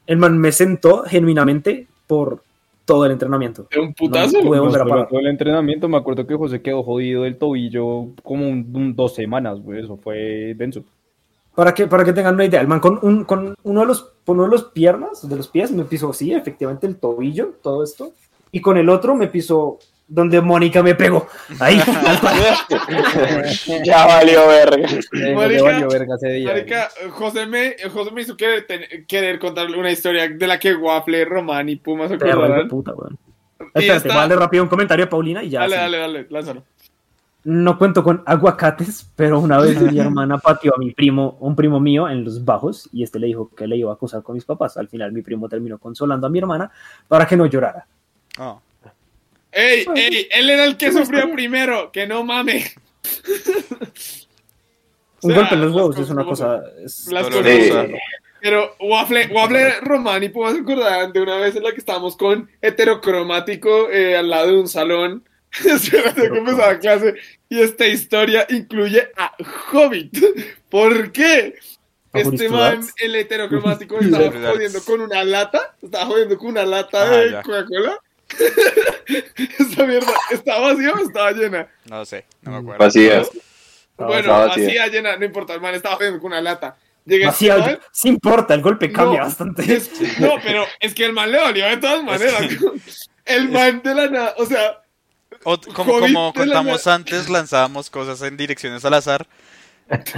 [0.07, 2.43] el man me sentó genuinamente por
[2.85, 3.67] todo el entrenamiento.
[3.71, 4.39] ¿De un putazo?
[4.43, 5.07] No, pude volver a Nos parar.
[5.07, 8.95] pegó todo el entrenamiento, me acuerdo que José quedó jodido del tobillo como un, un-
[8.97, 10.83] dos semanas, güey, eso fue denso.
[11.55, 14.03] Para que, para que tengan una idea, el man con, un, con uno de los,
[14.25, 17.85] con uno de los piernas, de los pies, me pisó, sí, efectivamente, el tobillo, todo
[17.85, 18.13] esto.
[18.51, 19.79] Y con el otro me pisó
[20.15, 21.27] donde Mónica me pegó.
[21.59, 21.79] Ahí,
[23.85, 24.89] ya valió verga.
[24.89, 26.49] Eh, José Marica, valió verga ese día.
[26.49, 30.75] Marica, José me, José me hizo querer, ten- querer contarle una historia de la que
[30.75, 32.69] Waffle, Román y Puma se acordarán.
[32.69, 33.19] puta, weón.
[33.75, 35.61] Espérate, está- voy a darle rápido un comentario a Paulina y ya.
[35.61, 35.81] Dale, sí.
[35.81, 36.63] dale, dale, lánzalo.
[37.45, 41.81] No cuento con aguacates, pero una vez mi hermana pateó a mi primo, un primo
[41.81, 44.45] mío, en los bajos, y este le dijo que le iba a acusar con mis
[44.45, 44.77] papás.
[44.77, 46.71] Al final mi primo terminó consolando a mi hermana
[47.09, 47.87] para que no llorara.
[48.39, 48.57] Ah.
[49.53, 50.29] ¡Ey, ey!
[50.33, 52.73] Él era el que sufrió primero, que no mame.
[55.23, 56.63] Un O sea, golpe en los huevos es una cosa...
[56.85, 57.87] es- Las Dolorosa.
[58.41, 63.89] Pero Waffle, Waffle Puma se acordarán de una vez en la que estábamos con heterocromático
[63.89, 65.29] eh, al lado de un salón.
[65.65, 67.15] Espérate que empezaba clase.
[67.49, 69.33] Y esta historia incluye a
[69.73, 70.19] Hobbit.
[70.69, 71.55] ¿Por qué?
[72.15, 75.77] ¿A Este man, el heterocromático, estaba jodiendo con una lata.
[75.81, 77.43] Estaba jodiendo con una lata Ah, de.
[77.43, 77.99] Coca-Cola.
[79.59, 81.69] Esta mierda, ¿estaba vacía o estaba llena?
[81.87, 82.79] No sé, no me acuerdo.
[82.85, 83.23] Vacía.
[83.97, 84.65] Bueno, vacía.
[84.65, 86.77] vacía, llena, no importa, el man estaba jodiendo con una lata.
[87.05, 89.75] Llega este Vacía, man, sí importa, el golpe cambia No, bastante.
[89.75, 89.91] es-
[90.21, 92.43] no, pero es que el man le dolió de todas maneras.
[93.25, 94.83] El man de la nada, o sea,
[95.45, 99.27] O- como, como la contamos antes, lanzábamos cosas en direcciones al azar.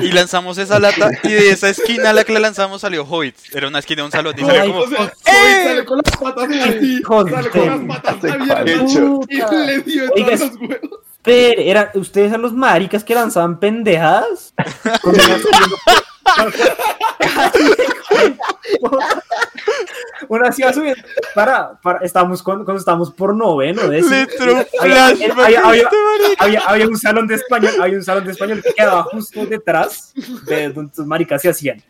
[0.00, 3.36] Y lanzamos esa lata y de esa esquina a la que la lanzamos salió Hobbit.
[3.52, 4.78] Era una esquina de un salón y salió como...
[4.80, 5.64] o sea, ¡Eh!
[5.64, 8.94] Sale con las patas así, sale de con las patas abiertas
[9.28, 11.00] y le dio en todos los huevos.
[11.22, 14.52] Pero, era, ¿ustedes eran los maricas que lanzaban pendejadas?
[20.28, 21.02] Una- así iba subiendo.
[21.34, 23.88] Para, para, estábamos cuando, cuando estábamos por noveno.
[23.88, 23.98] De
[24.80, 25.06] había,
[25.44, 25.96] había- este
[26.38, 30.12] había- había un salón de español, había un salón de español que quedaba justo detrás
[30.46, 31.82] de donde sus maricas se hacían.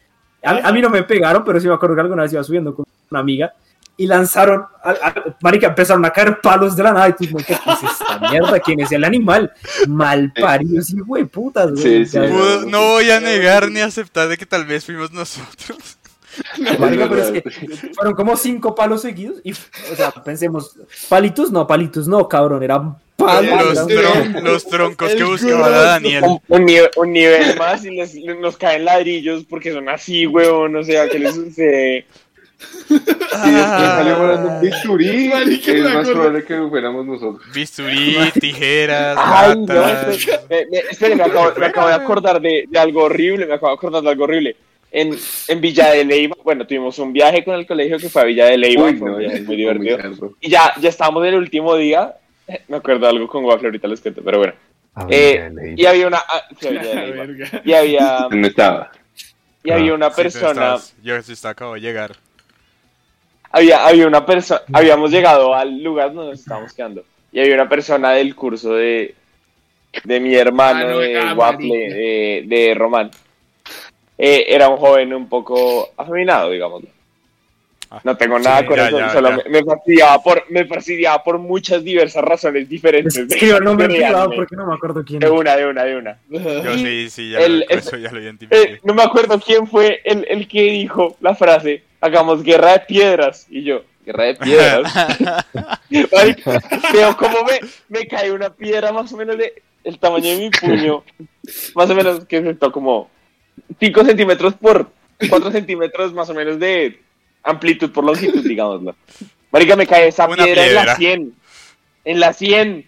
[0.42, 2.42] A, mí- a mí no me pegaron, pero sí me acuerdo que alguna vez iba
[2.44, 3.54] subiendo con una amiga
[3.96, 7.52] y lanzaron, a, a- marica, empezaron a caer palos de la nada y tú, ¿qué
[7.52, 8.58] es esta mierda?
[8.60, 9.52] ¿Quién es el animal?
[9.86, 12.04] Mal parido, sí, güey, putas, güey.
[12.06, 12.18] Sí,
[12.66, 15.98] no voy a negar ni aceptar de que tal vez fuimos nosotros.
[16.80, 17.42] Marica, pero es que
[17.94, 20.76] fueron como cinco palos seguidos y, o sea, pensemos,
[21.08, 23.74] palitos no, palitos no, cabrón, eran palos.
[23.76, 25.68] Los, eran- tron- los troncos que buscaba.
[25.68, 26.24] Daniel.
[26.24, 30.74] Un, un nivel, un nivel más y les, nos caen ladrillos porque son así, weón.
[30.74, 32.06] O sea, ¿qué les sucede?
[32.88, 35.28] Y después salió volando un bisturí.
[35.28, 37.42] Marica, Es más probable que fuéramos nosotros.
[37.52, 39.66] Bisturí, tijeras, Ay, no.
[40.50, 43.68] Me, me- espere, me acabo, me acabo de acordar de, de algo horrible, me acabo
[43.72, 44.56] de acordar de algo horrible.
[44.92, 45.16] En,
[45.48, 48.46] en Villa de Leyva, bueno, tuvimos un viaje con el colegio que fue a Villa
[48.46, 49.98] de Leyva, Uy, fue no, viaje muy divertido.
[50.40, 52.14] Y ya, ya estábamos en el último día,
[52.68, 54.54] me acuerdo de algo con Waffle, ahorita les cuento, pero bueno.
[54.94, 56.18] A Eh, y había una...
[56.18, 57.24] ah, sí, a Villa de La Leyva.
[57.26, 57.62] verga.
[57.64, 58.92] Y había, No estaba.
[59.64, 60.74] y había una Sí, tú persona...
[60.76, 62.12] estás- Yo sí está, acabo de llegar.
[63.54, 67.68] Había, había una persona, habíamos llegado al lugar donde nos estábamos quedando y había una
[67.68, 69.14] persona del curso de,
[70.04, 71.74] de mi hermano, Ah, no, de ah, marica.
[71.74, 73.10] de, de Román.
[74.16, 76.88] Eh, era un joven un poco afeminado, digámoslo.
[77.90, 79.36] Ah, No tengo nada sí, con ya, eso, ya, solo ya.
[79.36, 83.16] Me, me fastidiaba por, me fastidiaba por muchas diversas razones diferentes.
[83.16, 84.36] Escriba el nombre en privado Créanme.
[84.36, 85.18] porque no me acuerdo quién.
[85.20, 86.18] De una, de una, de una.
[86.28, 88.80] Yo sí, sí, ya, El- lo, eso ya lo Eh, identifiqué.
[88.84, 93.46] no me acuerdo quién fue el, el que dijo la frase, hagamos guerra de piedras.
[93.48, 94.92] Y yo, Guerra de piedras.
[96.12, 96.60] Marica,
[96.92, 100.50] veo cómo me, me cae una piedra más o menos de el tamaño de mi
[100.50, 101.02] puño.
[101.74, 103.10] Más o menos que es como
[103.80, 104.90] 5 centímetros por
[105.28, 107.00] 4 centímetros más o menos de
[107.42, 108.94] amplitud por longitud, digámoslo.
[109.50, 111.34] Marica, me cae esa piedra, en la 100.
[112.04, 112.86] En la 100.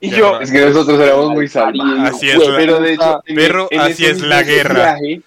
[0.00, 0.40] Y yo.
[0.40, 2.14] Es que nosotros éramos muy salvajes.
[2.14, 4.96] Así es, Pero de hecho, Perro, en así es la guerra.
[4.98, 5.22] viaje-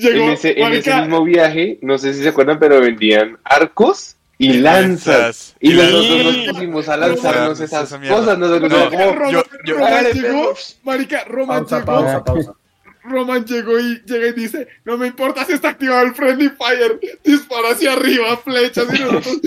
[0.00, 3.38] Llegó, en, ese, en ese marica, mismo viaje, no sé si se acuerdan, pero vendían
[3.44, 5.54] arcos y lanzas.
[5.60, 8.38] Y nosotros nos pusimos a lanzarnos Esa esas cosas.
[8.38, 12.52] Nosotros No, como, Roman, yo- yo- Roman Hágale, llegó, marica, Roman Pausa, llegó, pausa, pausa.
[13.02, 17.00] Roman llegó y llega y dice, no me importa si está activado el Friendly Fire,
[17.24, 19.40] dispara hacia arriba, flechas y nosotros,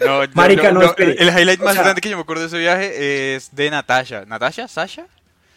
[0.00, 2.42] No, yo- Marica, no, el, el highlight más O sea- grande que yo me acuerdo
[2.42, 4.24] de ese viaje es de Natasha.
[4.26, 4.68] ¿Natasha?
[4.68, 5.06] ¿Sasha?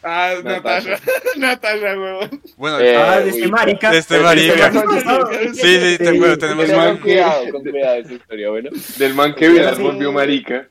[0.06, 1.00] Ah, Natasha.
[1.38, 2.42] Natasha, huevón.
[2.58, 3.92] Bueno, Eh, Ah, de este marica.
[3.92, 4.72] de este marica.
[4.72, 8.50] Sí, Sí, sí, te- bueno, tenemos Del Con man un- cuidado, con cuidado esa historia,
[8.50, 8.70] bueno.
[8.98, 9.82] del man que Vidal Sí.
[9.84, 10.68] volvió marica.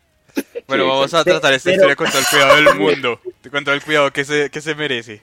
[0.66, 3.20] Bueno, vamos a tratar esta Pero- historia con todo el cuidado del mundo,
[3.50, 5.22] con todo el cuidado que se, que se merece.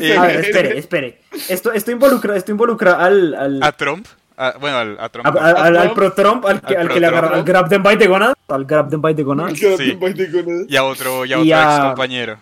[0.00, 1.18] Eh, A ver, espere, espere.
[1.48, 5.26] Esto, esto involucra, esto involucra al, al, a Trump, a- bueno, al- a Trump.
[5.26, 7.18] a- a- al, al pro Trump, al que, Al al que le pro-Trump.
[7.24, 9.98] agarra, al grab them by the gonads, al grab them by the gonads, Sí.
[10.68, 12.38] y a otro, y a otro ex compañero.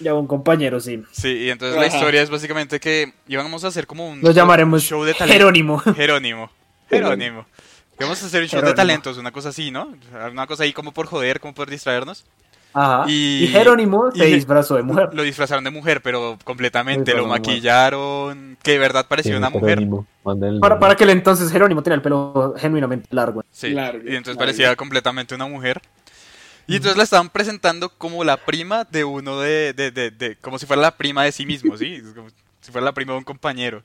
[0.00, 1.02] Y a un compañero, sí.
[1.12, 1.96] Sí, y entonces la Ajá.
[1.96, 5.38] historia es básicamente que íbamos a hacer como un Lo llamaremos show de talento.
[5.38, 5.78] Jerónimo.
[5.96, 6.50] Jerónimo.
[6.88, 7.46] Jerónimo.
[7.98, 8.76] Íbamos a hacer un show de Jerónimo.
[8.76, 9.92] talentos, una cosa así, ¿no?
[10.32, 12.24] Una cosa ahí como por joder, como por distraernos.
[12.72, 13.04] Ajá.
[13.08, 15.10] Y- Y, Jerónimo se y- disfrazó de mujer.
[15.12, 17.12] Lo disfrazaron de mujer, pero completamente.
[17.14, 19.80] Lo de maquillaron, que de verdad parecía una mujer.
[19.80, 20.06] Jerónimo,
[20.60, 23.44] Para, para aquel entonces Jerónimo tenía el pelo genuinamente largo.
[23.50, 23.70] Sí.
[23.70, 24.38] Largo, y entonces largo.
[24.38, 25.80] parecía completamente una mujer.
[26.66, 30.58] Y entonces la estaban presentando como la prima de uno de, de, de, de- como
[30.58, 32.00] si fuera la prima de sí mismo, ¿sí?
[32.14, 32.28] Como
[32.60, 33.82] si fuera la prima de un compañero.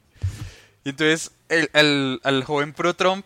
[0.83, 3.25] Y entonces el, el- al joven pro Trump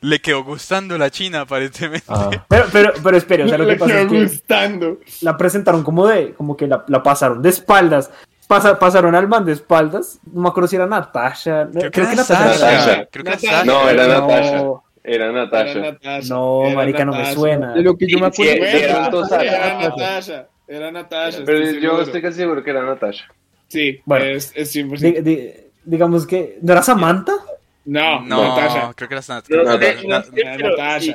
[0.00, 2.06] le quedó gustando la China, aparentemente.
[2.08, 4.98] Ah, Pero, pero, pero espere, o sea, lo que Le pasa es que gustando.
[5.20, 8.10] la presentaron como de, como que la, la pasaron de espaldas.
[8.48, 10.18] Pasa- pasaron al man de espaldas.
[10.32, 11.66] No me acuerdo si era Natasha.
[11.66, 12.44] no, Creo que era Natasha.
[12.46, 13.06] Natasha.
[13.12, 13.64] Creo que era Natasha.
[13.64, 14.84] No, era No.
[15.04, 15.70] Era Natasha.
[15.78, 16.28] Era Natasha.
[16.34, 17.74] No, era marica, no me suena.
[17.74, 18.52] De lo que yo me acuerdo.
[18.52, 19.10] sí, era-
[19.80, 20.48] Natasha.
[20.68, 21.42] Era Natasha.
[21.44, 22.02] Pero estoy yo seguro.
[22.02, 23.24] estoy casi seguro que era Natasha.
[23.68, 24.24] Sí, Bueno.
[24.26, 25.00] es, es 100%.
[25.00, 25.50] Di- di-
[25.84, 26.58] digamos que.
[26.62, 27.32] ¿No era Samantha?
[27.84, 28.92] No, No, Natasha.
[28.94, 29.22] creo que era.
[29.64, 29.78] No,
[30.70, 31.00] Natasha.
[31.00, 31.14] sí,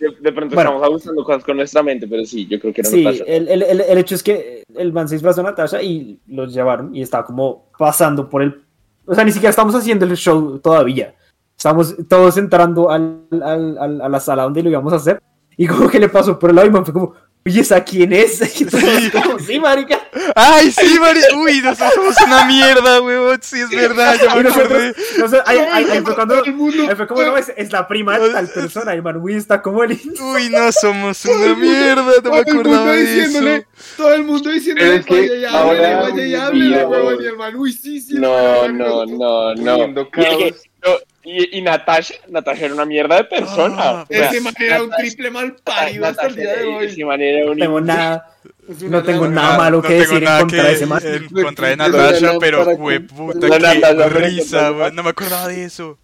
[0.00, 0.70] de, de pronto Bueno.
[0.70, 3.24] estamos abusando cosas con nuestra mente, pero sí, yo creo que era Sí, Natasha.
[3.26, 6.52] el, el, el, el hecho es que el man se disfrazó de Natasha y los
[6.52, 8.60] llevaron y estaba como pasando por el.
[9.06, 11.14] O sea, ni siquiera estamos haciendo el show todavía.
[11.58, 15.20] Estamos todos entrando al, al, al- a la sala donde lo íbamos a hacer
[15.56, 18.12] y como que le pasó por el lado y man fue como, oye, ¿esa quién
[18.12, 18.60] es?
[18.60, 18.80] Y todos
[19.24, 19.98] como, sí, marica.
[20.36, 21.18] ¡Ay, sí, Mari!
[21.36, 23.38] ¡Uy, nosotros somos una mierda, weón!
[23.42, 24.94] Sí, es verdad, ya me acordé.
[25.18, 27.72] nosotros- ahí, ahí- ahí fue cuando, Todo el mundo- ahí fue como, no, es, es
[27.72, 29.92] la prima de tal persona y man, uy, está como el...
[29.92, 33.66] Uy, no somos una mierda, no me Todo el mundo acordaba de diciéndole, eso.
[33.96, 37.24] todo el mundo diciéndole, vaya y háblele, vaya y háblele, huevón, huevón.
[37.24, 38.14] y el man, uy, sí, sí.
[38.14, 39.88] No, huevón, no, no, no.
[39.88, 40.96] No,
[41.30, 43.76] y, y Natasha, Natasha era una mierda de persona.
[43.78, 46.86] Ah, O sea, Ese man era un triple mal parido hasta el día de hoy.
[46.86, 48.36] ese man era un No tengo nada,
[48.80, 51.00] no tengo nada malo No que tengo decir en nada contra que de ese man.
[51.04, 54.94] En contra de Natasha, pero lámpara fue con- puta, La qué risa, weón.
[54.94, 55.98] No me acordaba de eso.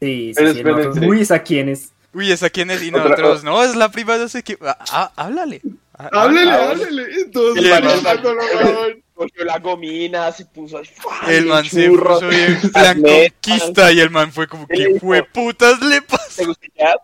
[0.00, 1.90] Sí, sí, Pero sí, nosotros, uy, ¿esa quién es?
[2.12, 2.82] Uy, ¿esa quién es?
[2.82, 4.58] Y nosotros, no, es la prima, no sé qué.
[4.62, 5.60] Ah, ah, háblale.
[5.96, 7.04] Ah, ah, Háblele, Ah, háblele.
[7.22, 7.64] Entonces,
[9.14, 11.20] Cogió la gomina, se puso ¡fua!
[11.28, 12.14] El man se churro.
[12.14, 12.58] puso bien
[13.92, 15.06] y el man fue como, ¿Qué ¿qué le dijo?
[15.06, 16.42] hueputas le pasa?
[16.42, 16.94] ¿Te gusta ya?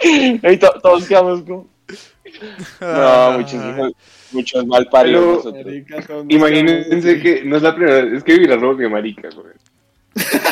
[0.50, 1.66] Y to- todos quedamos como...
[2.80, 3.92] No, muchos
[4.30, 5.48] muchos mal paridos
[6.28, 9.54] Imagínense que no es la primera vez, es que Vidal lo volvió marica, güey.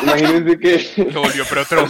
[0.03, 1.89] Imagínense que Lo volvió pro Trump.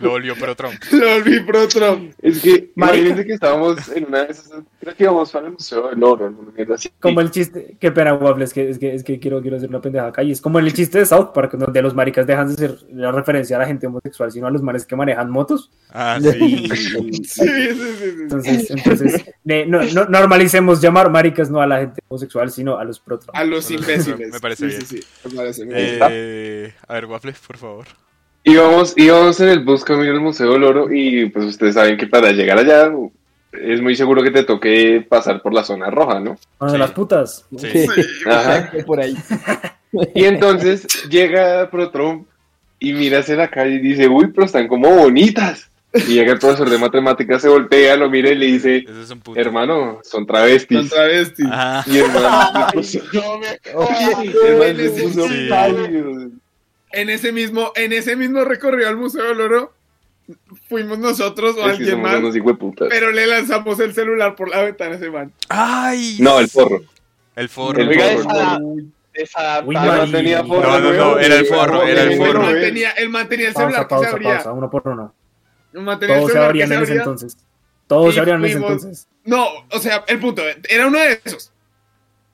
[0.00, 0.74] Lo volvió pro Trump.
[0.92, 2.12] Lo volví pro Trump.
[2.22, 2.98] Es que, Marica.
[2.98, 6.34] imagínense que estábamos en una de esas, creo que íbamos para el Museo del Oro.
[7.00, 9.68] Como el chiste, qué pena, Waffle, es que, es que, es que quiero, quiero hacer
[9.68, 10.22] una pendeja acá.
[10.22, 13.12] Y es como el chiste de South Park, donde los maricas dejan de ser la
[13.12, 15.70] referencia a la gente homosexual, sino a los manes que manejan motos.
[15.90, 16.68] Ah, sí.
[16.68, 17.24] Sí, sí, sí.
[17.26, 17.40] sí.
[18.22, 22.84] entonces, entonces de- no, no- normalicemos llamar maricas no a la gente homosexual, sino a
[22.84, 23.36] los pro Trump.
[23.36, 24.32] A los imbéciles.
[24.32, 24.86] Me parece Sí, bien.
[24.86, 25.78] Sí, sí, me parece bien.
[25.78, 27.86] Eh, a ver, Waffle, por favor.
[28.42, 32.06] Íbamos, íbamos en el bus camino al Museo del Oro y pues ustedes saben que
[32.06, 32.92] para llegar allá
[33.52, 36.36] es muy seguro que te toque pasar por la zona roja, ¿no?
[36.36, 36.72] Sí.
[36.72, 37.46] de las putas.
[37.56, 37.68] Sí.
[37.70, 37.86] Sí,
[38.28, 38.70] Ajá.
[38.86, 39.16] por ahí.
[40.14, 42.26] Y entonces llega Pro Trump
[42.80, 45.70] y mira hacia la calle y dice, uy, pero están como bonitas.
[45.94, 49.10] Y llega el profesor de matemáticas, se voltea, lo mira y le dice, Ese es
[49.10, 49.38] un puto.
[49.40, 50.76] hermano, son travestis.
[50.80, 51.46] Son travestis.
[51.46, 51.84] Ajá.
[51.88, 53.38] Y el man se puso, No
[54.58, 55.46] me puso sí.
[55.48, 56.30] pálido.
[56.94, 59.72] En ese mismo, en ese mismo recorrido al Museo del Oro,
[60.68, 62.16] fuimos nosotros o Es alguien más,
[62.88, 65.32] pero le lanzamos el celular por la ventana a ese man.
[65.48, 66.16] ¡Ay!
[66.20, 66.80] No, el forro.
[67.36, 67.82] El forro.
[67.82, 68.20] El forro.
[68.22, 69.96] esa- Uy, desadaptada.
[69.98, 70.12] Mari.
[70.12, 72.40] tenía forro, No, no, no, era el forro, era el El forro.
[72.42, 74.34] man tenía, el man tenía el celular pausa, que se abría.
[74.36, 75.14] pausa, uno por uno.
[75.72, 77.36] El man Todos se celular abrían en ese entonces.
[77.86, 79.08] Todos Y se abrían en ese entonces.
[79.24, 81.52] No, o sea, el punto, era uno de esos.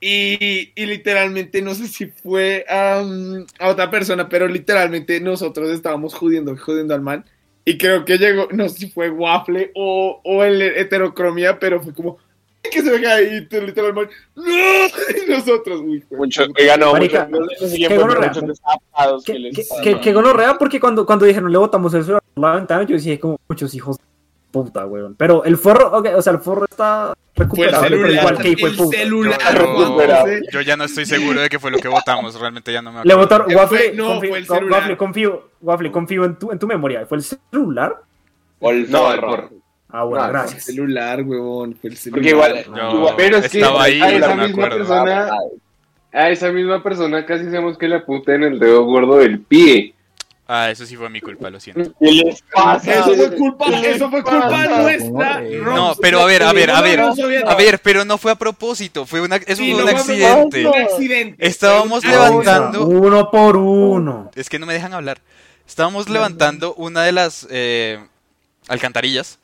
[0.03, 5.69] Y, y literalmente, no sé si fue a, mm, a otra persona, pero literalmente nosotros
[5.69, 7.23] estábamos jodiendo, jodiendo al man.
[7.63, 11.93] Y creo que llegó, no sé si fue Waffle o, o el heterocromía, pero fue
[11.93, 12.17] como,
[12.69, 14.43] que se venga ahí, y literal el man, ¡No!
[15.25, 18.31] Y nosotros, uy, Mucho, oiga, no, Marica, muchos, no sé si qué gonorrea.
[20.01, 23.19] que gonorrea porque cuando, cuando dijeron le botamos el celular por la ventana, yo decía
[23.19, 24.03] como muchos hijos de
[24.51, 25.15] puta, weón.
[25.17, 28.97] Pero el forro, ok, o sea, el forro está el recuperado, celular, que el puta.
[28.97, 30.39] celular.
[30.51, 32.97] Yo- ya no estoy seguro de que fue lo que votamos, realmente ya no me
[33.05, 33.19] Le acuerdo.
[33.19, 34.79] votaron, Fue- Waffle, no, confío, fue el celular.
[34.81, 37.05] Waffle, confío, Waffle, confío en tu, en tu memoria.
[37.05, 37.95] ¿Fue el celular?
[38.59, 39.49] O el No, el forro.
[39.93, 40.63] Ah, bueno, No, el gracias.
[40.65, 42.19] celular, huevón, fue el celular.
[42.21, 44.77] Porque igual, Pero es que estaba ahí, a esa misma acuerdo.
[44.77, 45.29] persona,
[46.13, 49.93] a esa misma persona casi hacemos que le apunte en el dedo gordo del pie.
[50.53, 51.93] Ah, eso sí fue mi culpa, lo siento.
[51.99, 52.93] ¿Qué les pasa?
[52.99, 54.81] Eso fue culpa, ¿Qué eso fue culpa pasa?
[54.81, 55.41] nuestra.
[55.41, 59.05] No, pero a ver, a ver, a ver, a ver, pero no fue a propósito,
[59.05, 60.65] fue una, eso Sí, fue un fue accidente.
[60.67, 61.47] Un accidente.
[61.47, 64.29] Estábamos un- levantando- Uno por uno.
[64.35, 65.21] Es que no me dejan hablar.
[65.65, 67.99] Estábamos levantando una de las eh,
[68.67, 69.37] alcantarillas.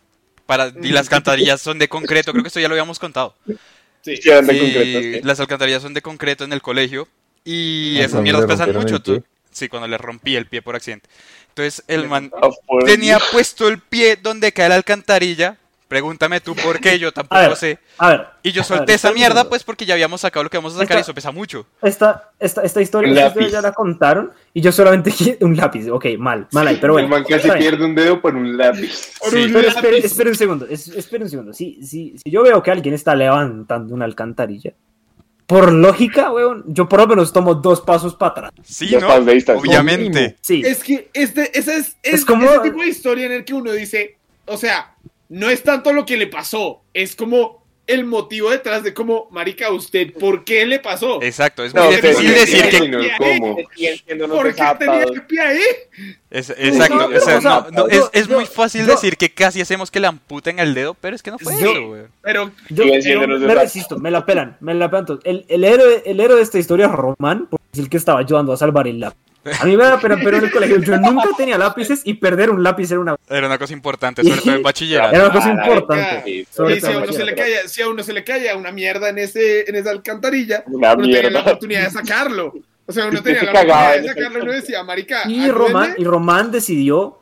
[0.45, 3.33] Para, y las alcantarillas son de concreto, creo que esto ya lo habíamos contado.
[3.45, 3.55] Sí.
[4.01, 7.07] Sí, eran de concreto, las alcantarillas son de concreto en el colegio
[7.45, 9.01] y Ah, esas mierdas pesan mucho.
[9.01, 9.23] tú-
[9.57, 11.09] Sí, cuando le rompí el pie por accidente.
[11.49, 12.31] Entonces el man
[12.85, 15.57] tenía puesto el pie donde cae la alcantarilla.
[15.87, 17.79] Pregúntame tú por qué, yo A tampoco ver, sé.
[17.97, 18.27] a ver.
[18.43, 20.57] Y yo a solté ver, esa espera mierda pues porque ya habíamos sacado lo que
[20.57, 21.65] vamos a sacar y Esta- eso pesa mucho.
[21.81, 25.87] Esta, esta, esta historia, ya la contaron y yo solamente un lápiz.
[25.89, 27.05] Ok, mal, mal ahí, pero bueno.
[27.07, 29.13] el man casi pierde un dedo por un lápiz.
[29.19, 29.37] Por Sí.
[29.45, 30.05] un Pero espere, lápiz.
[30.05, 31.53] espere un segundo, es- espere un segundo.
[31.53, 34.73] Si, si, si yo veo que alguien está levantando una alcantarilla,
[35.47, 38.51] por lógica, weón, yo por lo menos tomo dos pasos para atrás.
[38.63, 39.07] Sí, Dos ¿no?
[39.07, 39.69] pasos de distancia.
[39.69, 40.35] Obviamente.
[40.41, 40.61] Sí.
[40.63, 43.53] Es que este, ese es, es, Es como- ese tipo de historia en el que
[43.53, 44.93] uno dice, o sea,
[45.29, 47.56] no es tanto lo que le pasó, es como
[47.87, 51.21] el motivo detrás de como, marica, usted, ¿por qué le pasó?
[51.23, 52.87] Exacto, es No, muy difícil decir que...
[52.89, 53.55] No, ¿cómo?
[53.55, 55.61] Unos ¿Por qué tenía el pie ahí?
[56.29, 58.91] Es, exacto, No, o pero, sea, o sea, no, no, yo- es, muy fácil yo-
[58.91, 61.71] decir que casi hacemos que le amputen el dedo, pero es que no fue Yo-
[61.71, 62.01] eso, güey.
[62.21, 65.19] Pero Yo, yo me resisto, me la pelan, me la pelan.
[65.23, 68.51] el, héroe, el héroe de esta historia es Román, porque es el que estaba ayudando
[68.51, 69.17] a salvar el lápiz.
[69.59, 72.49] A mí me da pena, pero en el colegio yo nunca tenía lápices y perder
[72.49, 75.15] un lápiz era una, Era una cosa importante, sobre todo en bachillerato.
[75.15, 76.21] era una cosa Ah, importante.
[76.25, 77.41] sí, sobre y si todo a, uno se le bachillerato.
[77.61, 80.93] caía, si a uno se le caía una mierda en, ese, en esa alcantarilla, Una
[80.93, 82.53] uno tenía la oportunidad de sacarlo.
[82.85, 86.03] O sea, uno tenía la oportunidad de sacarlo y uno decía, marica, Y Román, y
[86.03, 87.19] Román decidió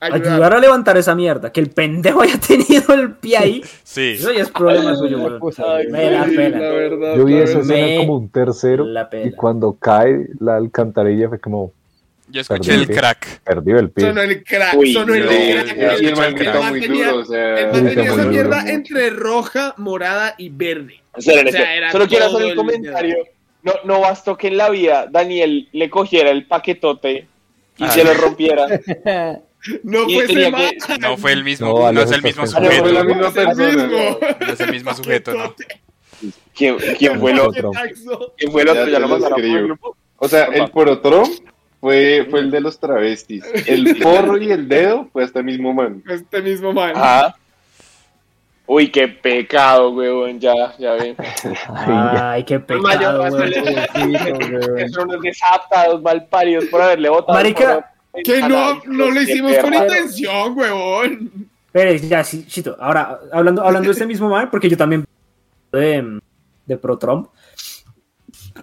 [0.00, 0.32] ayudar.
[0.32, 1.52] ayudar a levantar esa mierda.
[1.52, 3.62] Que el pendejo haya tenido el pie ahí.
[3.82, 4.12] Sí.
[4.18, 5.18] Eso ya es problema suyo,
[5.90, 6.58] Me la sí, pela.
[6.58, 7.70] la verdad, Yo vi la esa verdad.
[7.76, 11.72] escena Me como un tercero La y cuando cae la alcantarilla fue como
[12.28, 13.40] Yo escuché el crack.
[13.42, 14.06] perdió el pie.
[14.06, 16.00] Sonó el crack, Uy, sonó el crack.
[16.00, 16.34] Y el man
[16.70, 17.58] muy tenía- duro, o sea.
[17.58, 18.72] El man Grita tenía esa mierda duro.
[18.72, 20.94] entre roja, morada y verde.
[21.12, 23.16] O sea, era Solo quiero hacer un comentario.
[23.62, 27.26] No, no bastó que en la vida Daniel le cogiera el paquetote
[27.76, 27.90] y Ah.
[27.90, 28.66] se lo rompiera.
[29.82, 32.70] No fue que- No fue el mismo, No, no, es el mismo pensando.
[32.70, 33.00] No, fue la
[33.30, 33.56] sujeto.
[33.56, 34.18] mismo.
[34.40, 35.54] No es el mismo sujeto, ¿no?
[36.54, 37.70] ¿Quién, quién fue el otro?
[38.36, 38.86] ¿Quién fue el otro?
[38.86, 39.96] Ya Ya lo grupo.
[40.16, 41.28] O sea, el porotrom
[41.80, 43.44] fue, fue el de los travestis.
[43.66, 46.02] El forro y el dedo fue este mismo man.
[46.08, 46.92] Este mismo man.
[46.94, 47.36] Ajá.
[48.66, 50.38] Uy, qué pecado, weón.
[50.38, 51.16] Ya, ya ven.
[51.74, 53.50] Ay, qué pecado, Mayor, weón.
[54.76, 57.36] Que son unos desadaptados, malparidos por haberle votado.
[57.36, 57.84] Marica, por-
[58.24, 61.48] Que no, no lo hicimos con intención, huevón.
[61.72, 65.04] Pero ya, sí, Chito, ahora, hablando, hablando de este mismo man, porque yo también
[65.72, 66.20] de,
[66.66, 67.28] de Pro Trump.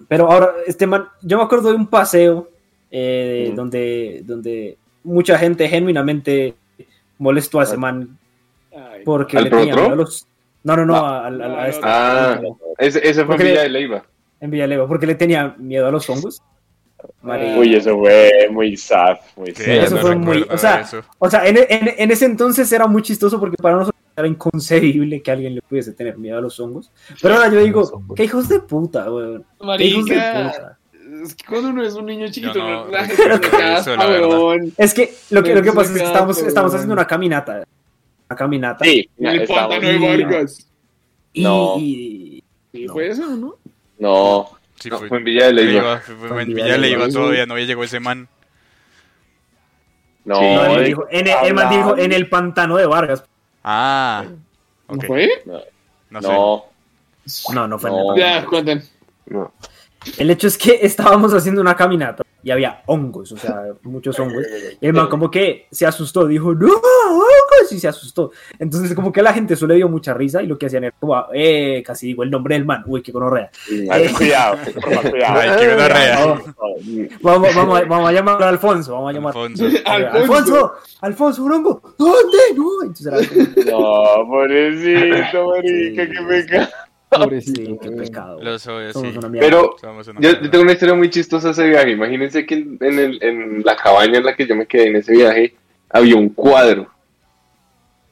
[0.07, 2.49] Pero ahora, este man, yo me acuerdo de un paseo
[2.91, 3.55] eh, Mm.
[3.55, 6.55] donde, donde mucha gente genuinamente
[7.17, 8.17] molestó a ese man
[9.03, 10.27] porque ¿Al le Pro tenía a los.
[10.63, 11.05] No, no, no, No.
[11.05, 12.39] a, a- a este, Ah,
[12.77, 14.03] ese, ese fue Porque- Villa de Leiva.
[14.39, 16.41] en Villaleva, porque le tenía miedo a los hongos.
[17.57, 19.65] Uy, eso fue muy sad, muy sad.
[19.67, 21.01] Eso No fue muy- o sea, eso.
[21.19, 25.21] O sea, en, en- en ese entonces era muy chistoso porque para nosotros era inconcebible
[25.21, 26.91] que alguien le pudiese tener miedo a los hongos.
[27.21, 29.45] Pero ahora yo digo, qué hijos de puta, weón.
[29.77, 30.51] Qué hijos de Marica.
[30.51, 30.77] puta.
[31.23, 33.01] Es que cuando uno es un niño chiquito, no la
[33.77, 34.55] eso, la.
[34.77, 37.63] Es que lo que, lo que pasa es que estamos, estamos haciendo una caminata.
[38.29, 38.83] Una caminata.
[38.83, 40.67] Sí, En el estamos- pantano de Vargas.
[41.33, 41.75] Y, No.
[41.77, 42.43] y-
[42.73, 42.93] ¿Sí No.
[42.93, 43.55] fue eso, no?
[43.99, 45.71] No, Sí, No, fue, fue en Villa de Leiva.
[45.71, 48.27] Leiva, fue- fue en Villa Leiva todavía, no había llegado ese man.
[50.25, 50.41] No, Sí.
[50.41, 53.23] No, el man de- dijo, en, el, el man dijo en el pantano de Vargas.
[53.63, 54.25] Ah,
[54.89, 55.05] ¿No ok.
[55.05, 55.29] fue?
[56.09, 56.27] No sé.
[56.27, 56.65] no.
[57.53, 58.07] No, no fue en el No.
[58.07, 58.17] pantano.
[58.41, 58.83] Ya, cuenten.
[59.27, 59.51] No.
[60.17, 64.45] El hecho es que estábamos haciendo una caminata y había hongos, o sea, muchos hongos.
[64.79, 68.31] Y el man como que se asustó, dijo, no, hongos, y se asustó.
[68.57, 70.95] Entonces como que la gente solo le dio mucha risa y lo que hacían era
[70.97, 73.49] como, eh, casi digo el nombre del man, uy, qué gonorrea.
[73.89, 74.57] Ay, cuidado,
[75.11, 75.39] cuidado.
[75.39, 76.25] Ay, qué gonorrea.
[77.21, 79.33] Vamos, vamos, a- vamos a llamarlo a Alfonso, vamos a llamar.
[79.35, 79.65] Alfonso.
[79.85, 80.17] Alfonso.
[80.21, 82.37] Alfonso, Alfonso, un hongo, ¿dónde?
[82.55, 83.17] No, entonces era
[83.65, 83.79] como,
[84.23, 86.67] No, pobrecito, marica, qué pecado.
[87.09, 87.61] Pobrecito.
[87.61, 88.41] sí, qué pecado.
[88.43, 88.69] Los sí.
[88.91, 89.47] Somos una mierda.
[89.47, 89.75] Pero
[90.19, 91.91] yo, tengo una historia muy chistosa de ese viaje.
[91.91, 94.97] Imagínense que en, en el- en la cabaña en la que yo me quedé en
[94.97, 95.55] ese viaje
[95.89, 96.89] había un cuadro.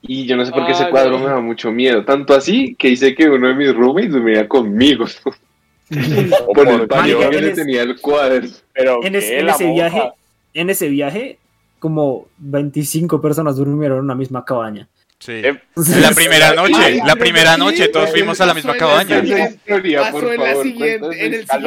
[0.02, 1.26] Y yo no sé por qué ese cuadro no.
[1.26, 2.06] me da mucho miedo.
[2.06, 5.06] Tanto así que hice que uno de mis roommates dormía conmigo.
[6.54, 8.48] por el paño Marica, que le es- tenía el cuadro.
[8.74, 10.12] Pero en, ese, en viaje,
[10.54, 11.38] en ese viaje,
[11.80, 14.88] como 25 personas durmieron en una misma cabaña.
[15.26, 15.32] Sí.
[15.44, 19.18] Eh, En la primera noche, la primera sí, noche todos fuimos a la misma cabaña.
[19.18, 21.58] en el siguiente viaje pasó maravillosa.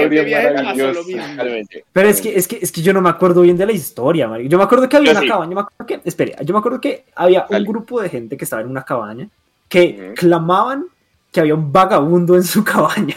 [0.93, 1.23] lo mismo.
[1.27, 1.85] Totalmente.
[1.93, 4.29] Pero es que, es que, es que yo no me acuerdo bien de la historia,
[4.29, 4.49] marica.
[4.51, 5.29] Yo me acuerdo que había Yo una sí.
[5.29, 7.67] cabaña, yo me acuerdo que, espere, yo me acuerdo que había un Dale.
[7.67, 9.29] grupo de gente que estaba en una cabaña
[9.69, 10.87] que clamaban
[11.31, 13.15] que había un vagabundo en su cabaña.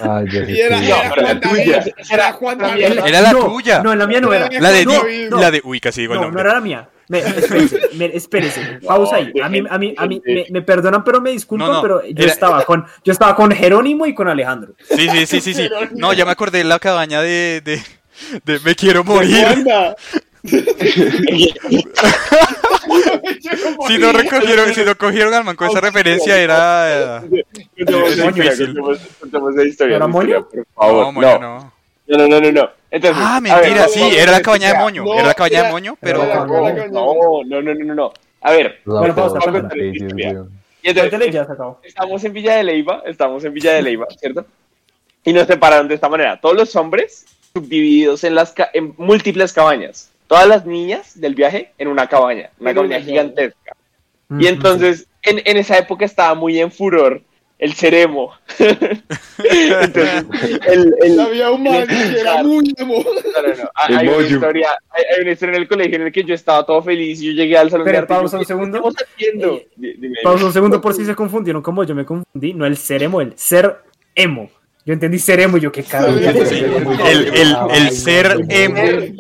[0.50, 0.82] Y era.
[0.82, 1.78] No, la Juan tuya.
[1.80, 1.94] David.
[2.12, 2.86] Era Juan Era David.
[2.88, 3.08] mierda.
[3.08, 3.84] Era la No, tuya.
[3.84, 4.50] No, en la mía no era.
[4.60, 6.90] La de, No, la de, uy, casi digo el No, no era la mía.
[7.12, 9.34] Me, espérese, me- pausa ahí.
[9.44, 12.02] A mí, a mí, a mí me, me perdonan, pero me disculpan, No, no, pero
[12.04, 14.74] yo era- estaba con, yo estaba con Jerónimo y con Alejandro.
[14.90, 15.70] Sí, sí, sí, sí, sí.
[15.96, 17.82] No, ya me acordé de la cabaña de, de,
[18.46, 19.46] de Me quiero morir.
[23.88, 27.22] Si no recogieron, si no cogieron al man con esa referencia era...
[27.78, 28.68] Contemos historia, difícil.
[28.80, 30.48] contemos- contemos esa historia, ¿Era moño?
[30.48, 31.06] por favor.
[31.06, 31.74] No, moño, no,
[32.08, 32.18] no.
[32.18, 32.70] no, no, no, no.
[32.92, 35.04] Entonces, Ah, ver, mentira, sí, vamos era la cabaña de moño.
[35.06, 38.14] No, Era la cabaña de moño, Pero- la- No, no, no, no, no, no.
[38.42, 39.70] A ver, La Bueno, pausa, foto, pausa.
[39.74, 40.48] sí, Dios mío.
[40.84, 41.80] y entonces, Cuéntale, ya se acabó.
[41.84, 44.46] estamos en Villa de Leiva, estamos en Villa de Leiva, ¿cierto?
[45.24, 46.40] Y nos separaron de esta manera.
[46.42, 50.10] Todos los hombres subdivididos en, las ca- en múltiples cabañas.
[50.28, 53.76] Todas las niñas del viaje en una cabaña, una cabaña gigantesca.
[54.40, 57.22] Y entonces, en, en esa época estaba muy en furor
[57.62, 58.34] el ceremo.
[59.38, 60.26] entonces,
[60.68, 62.96] el, el- Había un man que era muy emo.
[63.04, 63.70] no, no, no.
[63.76, 66.66] Hay, una historia, hay, hay una historia en el colegio en el que yo estaba
[66.66, 68.14] todo feliz y yo llegué al salón Pero de arte.
[68.14, 68.78] pausa un ¿qué segundo.
[68.78, 69.62] estamos haciendo?
[69.82, 69.98] Eh.
[70.24, 72.54] Pausa un segundo por si se confundieron como yo me confundí.
[72.54, 73.78] No el ser emo, el ser
[74.16, 74.50] emo.
[74.84, 76.18] Yo entendí ser emo y yo qué carajo.
[76.18, 78.78] Sí, el, el, el ser emo.
[78.78, 79.16] El,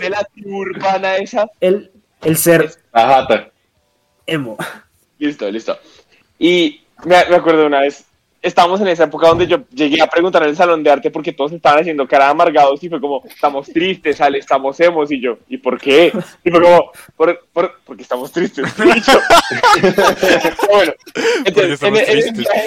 [0.00, 1.48] de la tribu urbana esa.
[1.60, 1.92] El,
[2.22, 3.50] el ser La jata.
[4.26, 4.56] emo.
[5.18, 5.78] Listo, listo.
[6.36, 8.04] Y me, me acuerdo una vez,
[8.40, 11.32] estábamos en esa época donde yo llegué a preguntar en el salón de arte porque
[11.32, 15.38] todos estaban haciendo cara amargados y fue como, estamos tristes, Ale, estamos emos y yo,
[15.48, 16.12] ¿y por qué?
[16.44, 18.64] Y fue como, por, por- porque estamos tristes.
[18.78, 19.18] Y yo,
[20.70, 20.92] bueno,
[21.44, 22.60] entonces, en, el- en el viaje,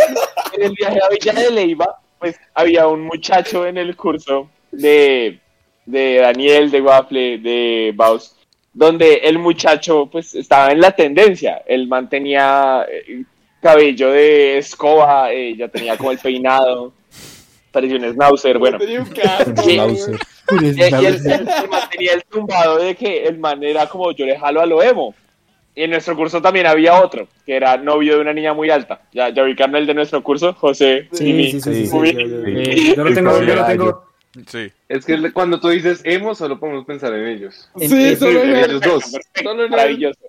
[0.53, 5.39] en el viaje a Villa de Leiva, pues había un muchacho en el curso de,
[5.85, 8.35] de Daniel, de Waffle, de Baus,
[8.73, 13.23] donde el muchacho pues estaba en la tendencia, él mantenía eh,
[13.65, 16.93] cabello de escoba, eh, ya tenía como el peinado,
[17.71, 18.77] parecía un schnauzer, bueno.
[18.77, 19.61] Tenía un casco.
[19.63, 19.71] Sí.
[19.71, 20.19] Schnauzer.
[20.61, 24.25] Y, y él, él- él mantenía el tumbado de que el man era como yo
[24.27, 25.15] le jalo a lo emo.
[25.73, 29.01] Y en nuestro curso también había otro, que era novio de una niña muy alta.
[29.11, 31.09] Ya, ya ubicaron el de nuestro curso, José.
[31.11, 31.51] Sí, Jimmy.
[31.51, 34.05] sí, sí, sí, yo- lo tengo, yo lo tengo.
[34.47, 34.71] Sí.
[34.87, 37.67] Es que cuando tú dices emo, solo podemos pensar en ellos.
[37.79, 39.03] Sí, solo en en ellos dos.
[39.11, 40.19] Perfecto, Solo en maravilloso.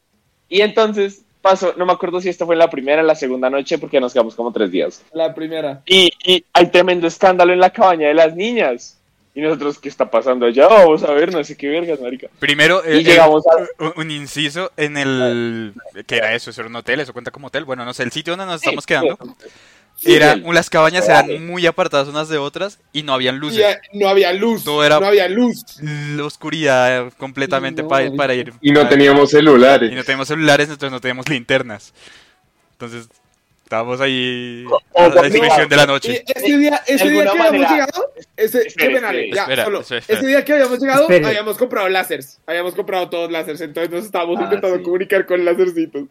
[0.49, 3.15] Y entonces pasó, no me acuerdo si esto fue en la primera o en la
[3.15, 5.03] segunda noche, porque nos quedamos como tres días.
[5.13, 5.83] La primera.
[5.87, 8.99] Y, y hay tremendo escándalo en la cabaña de las niñas.
[9.35, 10.67] Y nosotros, ¿qué está pasando allá?
[10.67, 12.29] Vamos a ver, no sé qué vergas, marica.
[12.39, 13.63] Primero, Y eh, llegamos a...
[13.63, 15.75] eh, un, un inciso en el...
[16.07, 16.49] ¿Qué era eso?
[16.51, 17.01] ¿Eso era un hotel?
[17.01, 17.67] ¿Eso cuenta como hotel?
[17.67, 19.19] Bueno, no sé, el sitio donde nos estamos quedando.
[19.21, 19.47] Sí,
[20.05, 23.61] Era, las cabañas eran muy apartadas unas de otras y no habían luces.
[23.61, 24.63] eh, no había luz.
[24.65, 25.65] Todo era- No había luz.
[25.81, 28.53] La oscuridad completamente No, pa- es- para ir.
[28.61, 29.91] Y no a- teníamos celulares.
[29.91, 31.95] y no teníamos celulares, entonces no teníamos linternas.
[32.73, 33.09] Entonces,
[33.65, 36.25] estábamos ahí O- a la disposición de la noche.
[36.29, 39.81] ese día, ese día que habíamos llegado, ese, Espere, qué pena, espere, ya, espera, solo.
[39.81, 40.05] espera.
[40.07, 41.27] Ese día que habíamos llegado, Espere.
[41.27, 42.39] habíamos comprado láseres.
[42.47, 44.83] Habíamos comprado todos láseres, entonces nos estábamos Ah, intentando sí.
[44.83, 46.03] comunicar con lásercitos.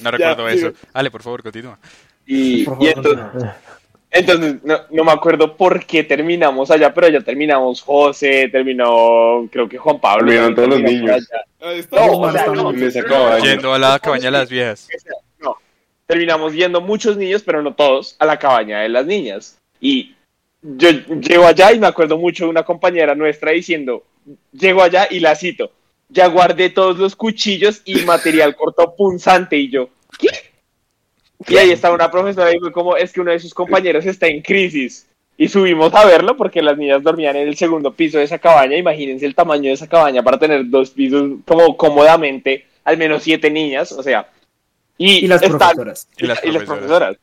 [0.00, 0.66] No recuerdo sigue.
[0.68, 0.72] eso.
[0.92, 1.78] Ale, por favor, continúa.
[2.26, 3.56] Y, entonces, continúa.
[4.10, 9.68] entonces no, no me acuerdo por qué terminamos allá, pero allá terminamos José, terminó creo
[9.68, 10.26] que Juan Pablo.
[10.26, 11.16] Terminaron todos los niños.
[11.16, 12.06] está.
[12.06, 13.38] No, o sea, no.
[13.38, 14.88] Yendo a la cabaña de las viejas.
[15.40, 15.56] no.
[16.06, 19.58] Terminamos yendo muchos niños, pero no todos, a la cabaña de las niñas.
[19.80, 20.14] Y
[20.62, 24.04] yo llego allá y me acuerdo mucho de una compañera nuestra diciendo,
[24.52, 25.72] llego allá y la cito,
[26.08, 29.56] ya guardé todos los cuchillos y material corto punzante.
[29.56, 30.51] Y yo, ¿qué?
[31.48, 34.26] Y ahí estaba una profesora y fue como, es que uno de sus compañeros está
[34.26, 35.06] en crisis.
[35.36, 38.76] Y subimos a verlo porque las niñas dormían en el segundo piso de esa cabaña.
[38.76, 43.50] Imagínense el tamaño de esa cabaña para tener dos pisos como cómodamente, al menos siete
[43.50, 44.28] niñas, o sea.
[44.98, 46.08] Y, Y las están- profesoras.
[46.18, 46.78] Y las y las profesoras.
[46.78, 47.16] profesoras.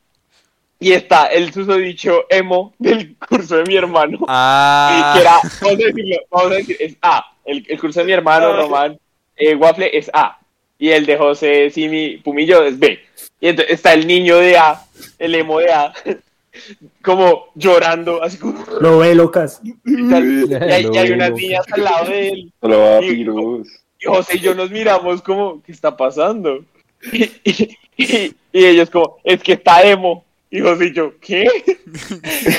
[0.82, 4.18] Y está el susodicho emo del curso de mi hermano.
[4.28, 7.24] Ah, Que era, vamos a decirlo, vamos a decir, es A.
[7.44, 8.98] El, el curso de mi hermano, Román,
[9.36, 10.39] eh, Waffle, es A.
[10.80, 12.98] Y el de José Simi Pumillo es B.
[13.40, 14.80] Y entonces está el niño de A,
[15.18, 15.92] el emo de A,
[17.02, 18.64] como llorando, así como.
[18.80, 19.60] Lo ve, locas.
[19.62, 19.74] Y,
[20.10, 20.24] tal.
[20.50, 22.52] Y hay, y hay Lo unas niñas al lado de él.
[22.64, 23.68] Va Y- virus.
[24.02, 26.64] Y José y yo nos miramos como, ¿qué está pasando?
[27.12, 30.24] Y, y- y- y ellos como, es que está emo.
[30.50, 31.46] Y José y yo, ¿qué?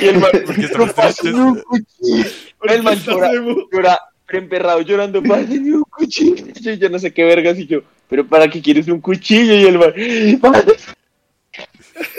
[0.01, 1.34] Y el man, Porque estamos tristes.
[2.63, 3.32] el man llora,
[3.72, 3.99] llora,
[4.30, 6.45] emperrado llorando, pásame un cuchillo.
[6.55, 7.82] Y yo no sé qué vergas y yo,
[8.12, 9.53] pero ¿para qué quieres un cuchillo?
[9.55, 9.93] Y el man.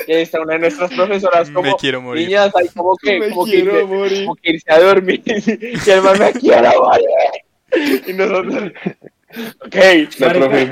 [0.06, 2.26] Y ahí está una de nuestras profesoras como, Me quiero morir.
[2.26, 4.24] niñas, hay como que, Me como que quiero irse- morir.
[4.24, 5.22] como que irse a dormir.
[5.26, 8.02] Y el man, me quiero morir.
[8.06, 8.72] Y nosotros,
[9.66, 9.76] ok.
[10.18, 10.68] La profe,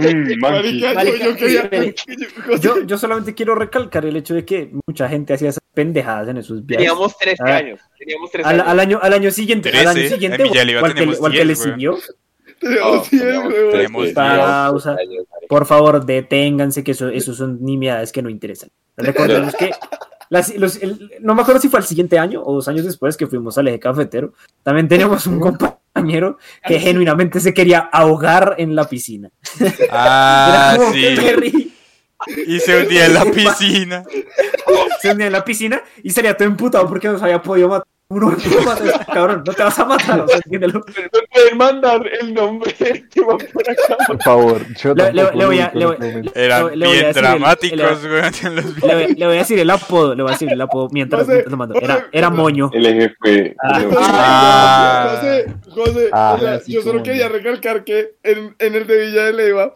[2.86, 6.64] yo, solamente quiero recalcar el hecho de que mucha gente hacía esas pendejadas en esos
[6.64, 6.86] viajes.
[6.86, 7.56] Teníamos 13 Ah.
[7.56, 7.80] años.
[7.98, 8.68] Teníamos 13 Al, años.
[8.68, 10.58] al año, al año siguiente, al año 13, siguiente, o que,
[11.20, 11.58] o al que le 10,
[12.60, 13.72] Teníamos cien, huevón.
[13.72, 14.96] Tenemos pausa.
[15.48, 18.70] por favor, deténganse, que eso, eso son nimiedades que no interesan.
[18.96, 19.70] Recordemos que,
[20.28, 23.16] las- los- el- no me acuerdo si fue al siguiente año o dos años después
[23.16, 28.74] que fuimos al eje cafetero, también teníamos un compañero que genuinamente se quería ahogar en
[28.76, 29.30] la piscina.
[29.90, 31.14] Ah, sí.
[31.16, 31.72] Perry,
[32.46, 34.04] Y se hundía en la piscina.
[35.00, 37.86] se hundía en la piscina y sería todo emputado porque no se había podido matar.
[38.12, 38.36] Uno,
[39.12, 40.82] cabrón, no te vas a matar, o sea, entiéndelo.
[40.84, 43.96] Pero me pueden mandar el nombre que va por acá.
[44.08, 46.32] Por favor, yo Le- le voy a- le voy- este momento.
[46.34, 49.58] Eran Le- le voy a bien dramáticos, güey, los Le, voy- le voy a decir
[49.60, 51.74] el apodo, le voy a decir el apodo mientras, José, mientras lo mando.
[52.10, 52.68] Era, moño.
[52.72, 53.54] El eje fue.
[53.62, 55.14] Ah.
[55.14, 57.34] José, José, Ah, o sea, sí, yo solo quería no.
[57.34, 59.72] recalcar que en, en el de Villa de Leyva,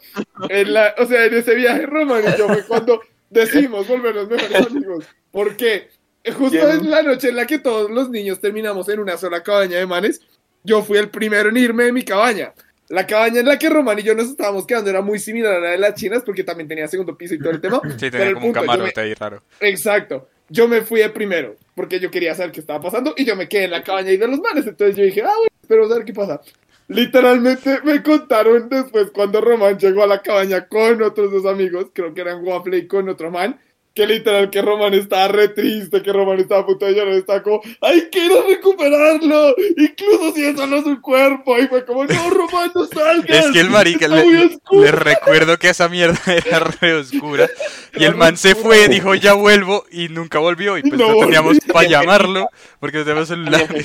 [0.48, 4.66] en la, o sea, en ese viaje Román y yo fue cuando decidimos volvernos mejores
[4.66, 5.04] amigos.
[5.30, 5.88] ¿Por qué?
[6.32, 6.70] Justo ¿Quién?
[6.80, 9.86] en la noche en la que todos los niños terminamos en una sola cabaña de
[9.86, 10.20] manes,
[10.62, 12.54] yo fui el primero en irme de mi cabaña.
[12.88, 15.60] La cabaña en la que Román y yo nos estábamos quedando era muy similar a
[15.60, 17.80] la de las chinas porque también tenía segundo piso y todo el tema.
[17.98, 19.42] Sí, tenía como un punto, me- camarote ahí raro.
[19.60, 20.28] Exacto.
[20.50, 23.48] Yo me fui de primero porque yo quería saber qué estaba pasando y yo me
[23.48, 24.66] quedé en la cabaña ahí de los manes.
[24.66, 26.40] Entonces yo dije, ah, bueno, espero saber qué pasa.
[26.88, 32.12] Literalmente me contaron después cuando Román llegó a la cabaña con otros dos amigos, creo
[32.12, 33.58] que eran Waffle y con otro man,
[33.94, 37.42] que literal que Román estaba re triste, que Román estaba a punto de llorar, estaba
[37.44, 39.54] como, ¡ay, quiero recuperarlo!
[39.76, 41.56] Incluso si eso no es un cuerpo.
[41.58, 43.46] Y fue como, no, Román, no salgas.
[43.46, 44.82] Es que el marica, le, muy oscuro".
[44.82, 47.48] le recuerdo que esa mierda era re oscura.
[47.94, 50.76] Y el man se fue, dijo ya vuelvo y nunca volvió.
[50.76, 52.48] Y pues No no, teníamos para llamarlo
[52.80, 53.66] porque no teníamos celular.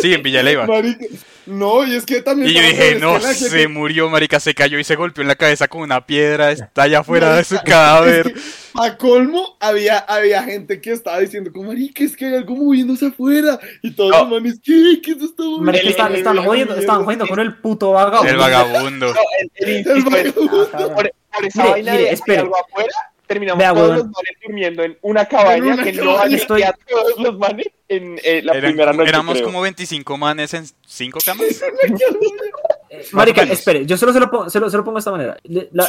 [0.00, 0.64] Sí, en Villaleiva.
[0.64, 1.06] Marica,
[1.46, 2.50] No, y es que también...
[2.50, 5.34] Y yo dije, no, que se murió, marica, se cayó y se golpeó en la
[5.34, 8.32] cabeza con una piedra, está allá afuera de su Es cadáver.
[8.32, 8.40] que,
[8.80, 13.06] a colmo, había, había gente que estaba diciendo, como, marica, es que hay algo moviéndose
[13.06, 13.58] afuera.
[13.82, 14.18] Y todos No.
[14.20, 15.00] los manes, ¿qué?
[15.02, 15.70] ¿Qué se está moviendo?
[15.88, 18.30] Estaban el- jodiendo, estaban jodiendo con el puto vagabundo.
[18.30, 19.06] El vagabundo.
[19.14, 19.20] No,
[19.66, 20.70] el, vagabundo.
[20.94, 22.38] por, por esa Mire, vaina mire, de espere.
[22.38, 22.92] algo afuera,
[23.26, 23.96] terminamos Vea, todos weón.
[23.98, 26.04] los manes durmiendo en una cabaña En una que cabaña.
[26.04, 29.08] no había Estoy- todos los manes en eh, la Eran primera noche.
[29.08, 29.46] éramos creo.
[29.46, 31.46] como 25 manes en 5 camas.
[33.12, 35.36] Marica, espere, yo solo se lo, pongo, se, lo, se lo pongo de esta manera.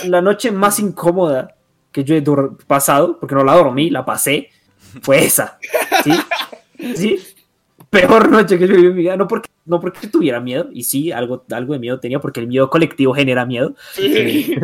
[0.04, 1.56] La noche más incómoda
[1.92, 2.24] que yo he
[2.68, 4.50] pasado, porque no la dormí, la pasé,
[5.02, 5.58] fue esa.
[6.04, 6.12] ¿Sí?
[6.96, 7.20] ¿Sí?
[7.90, 9.18] Peor noche que yo viví en mi vida.
[9.18, 12.48] No porque, no porque tuviera miedo, y sí, algo, algo de miedo tenía, porque el
[12.48, 13.76] miedo colectivo genera miedo.
[13.94, 14.56] Sí.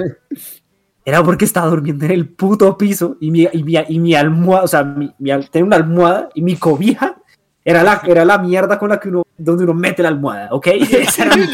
[1.06, 4.64] Era porque estaba durmiendo en el puto piso y mi, y mi, y mi almohada,
[4.64, 7.22] o sea, mi, mi tenía una almohada y mi cobija
[7.64, 10.68] era la, era la mierda con la que uno, donde uno mete la almohada, ¿ok?
[10.92, 11.44] Esa era mi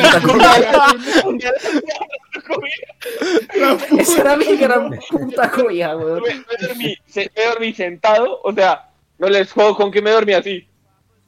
[2.52, 4.02] puta cobija.
[4.02, 6.22] Esa era mi gran puta cobija, weón.
[6.24, 8.89] me, me dormí, se- me dormí sentado, o sea,
[9.20, 10.68] no les juego con que me dormí así,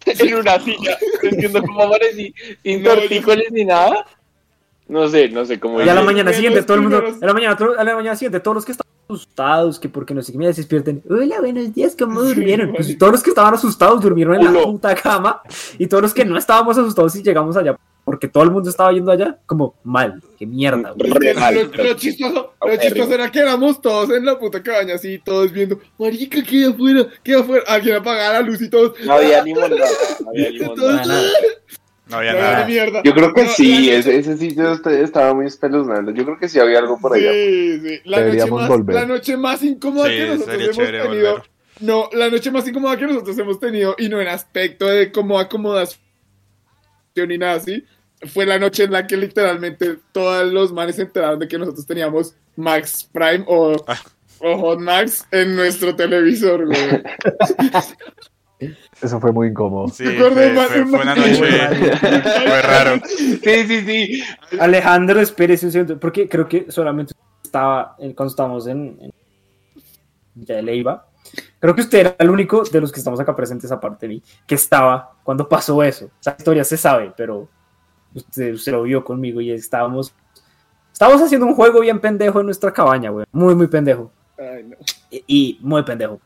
[0.05, 0.97] en una silla.
[1.21, 4.05] No entiendo cómo amanecí, sin No, tortícolis ni nada.
[4.87, 7.33] No sé, no sé cómo Y a la mañana siguiente, todo el mundo, a la
[7.33, 10.37] mañana, a la mañana siguiente, todos los que estaban asustados, que porque no sé qué
[10.37, 12.73] me despierten, hola, buenos días, ¿cómo durmieron?
[12.73, 15.41] Pues todos los que estaban asustados durmieron en la puta cama,
[15.77, 18.91] y todos los que no estábamos asustados y llegamos allá, porque todo el mundo estaba
[18.91, 21.09] yendo allá, como mal, qué mierda, güey.
[21.09, 21.55] Es que Re mal.
[21.73, 25.51] lo, lo chistoso, lo chistoso era que éramos todos en la puta cabaña, así, todos
[25.51, 27.07] viendo, marica, ¿qué hay afuera?
[27.23, 27.63] ¿Qué hay afuera?
[27.67, 28.93] Alguien apagaba la luz y todos.
[29.05, 29.69] No había ni monda,
[30.23, 31.21] no había ni nada.
[32.05, 32.65] No había nada.
[32.67, 33.01] mierda.
[33.03, 36.11] Yo creo que No, sí, ese, ese sitio est- estaba muy espeluznante.
[36.13, 37.31] Yo creo que sí había algo por allá.
[37.31, 37.99] Sí, sí.
[38.03, 38.95] La noche, Deberíamos más, volver.
[38.95, 41.07] la noche más incómoda Sí, que nosotros hemos tenido.
[41.07, 41.43] volver.
[41.79, 45.39] No, la noche más incómoda que nosotros hemos tenido, y no en aspecto de como
[45.39, 45.97] acomodación
[47.15, 47.83] ni nada así,
[48.27, 51.85] fue la noche en la que literalmente todos los manes se enteraron de que nosotros
[51.85, 53.97] teníamos Max Prime o, Ah.
[54.39, 57.03] o Hot Max en nuestro televisor, güey.
[59.01, 59.89] Eso fue muy incómodo.
[59.89, 61.35] Sí, ¿Te acuerdas, fue, fue- fue una noche.
[61.35, 63.01] fue raro.
[63.07, 64.23] Sí, sí, sí.
[64.59, 67.13] Alejandro, espérese un segundo, porque creo que solamente
[67.43, 69.11] estaba cuando estábamos en, en
[70.33, 71.07] Villa de Leiva.
[71.59, 74.23] Creo que usted era el único de los que estamos acá presentes, aparte de mí,
[74.47, 76.09] que estaba cuando pasó eso.
[76.21, 77.49] Esa historia se sabe, pero
[78.13, 80.13] usted, usted lo vio conmigo y estábamos,
[80.91, 83.25] estábamos haciendo un juego bien pendejo en nuestra cabaña, güey.
[83.31, 84.11] Muy, muy pendejo.
[84.37, 84.75] Ay, no.
[85.09, 86.19] y, y muy pendejo.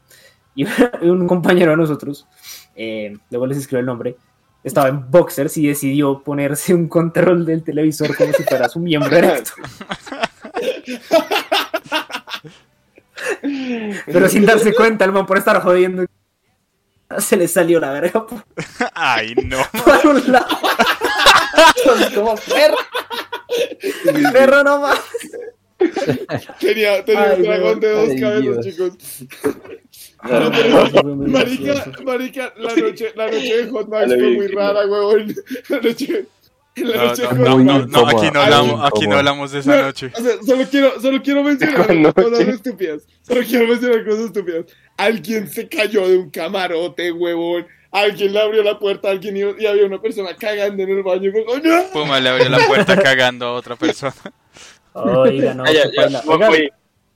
[0.55, 0.65] Y
[1.01, 2.27] un compañero de nosotros,
[2.75, 4.17] eh, luego les escribo el nombre,
[4.63, 9.15] estaba en boxers y decidió ponerse un control del televisor como si fuera su miembro
[9.15, 9.51] erecto.
[14.05, 16.05] Pero sin darse cuenta, el man por estar jodiendo,
[17.19, 18.43] se le salió la verga por,
[18.93, 19.57] Ay, no.
[19.83, 20.57] por un lado.
[22.15, 22.77] Como perro,
[24.33, 24.99] perro nomás.
[26.59, 28.65] Tenía, tenía Ay, un dragón de dos cabezas, Dios.
[28.65, 28.93] chicos.
[30.23, 35.35] No, pero- Marica, marica, la noche, la noche de Hot Max fue muy rara, huevón.
[35.69, 36.25] La noche,
[36.75, 39.81] la No, noche de no, no, no, aquí no hablamos, aquí no hablamos de esa
[39.83, 40.11] noche.
[40.15, 43.03] O sea, solo quiero, solo quiero mencionar cosas estúpidas.
[43.21, 44.65] Solo quiero mencionar cosas estúpidas.
[44.97, 47.67] Alguien se cayó de un camarote, huevón.
[47.99, 51.31] Alguien le abrió la puerta, alguien iba- y había una persona cagando en el baño.
[51.45, 51.83] como, ¡No!
[51.93, 54.13] Puma le abrió la puerta cagando a otra persona.
[54.93, 56.49] Oiga, no, Ah, ya, ya, no, Oiga,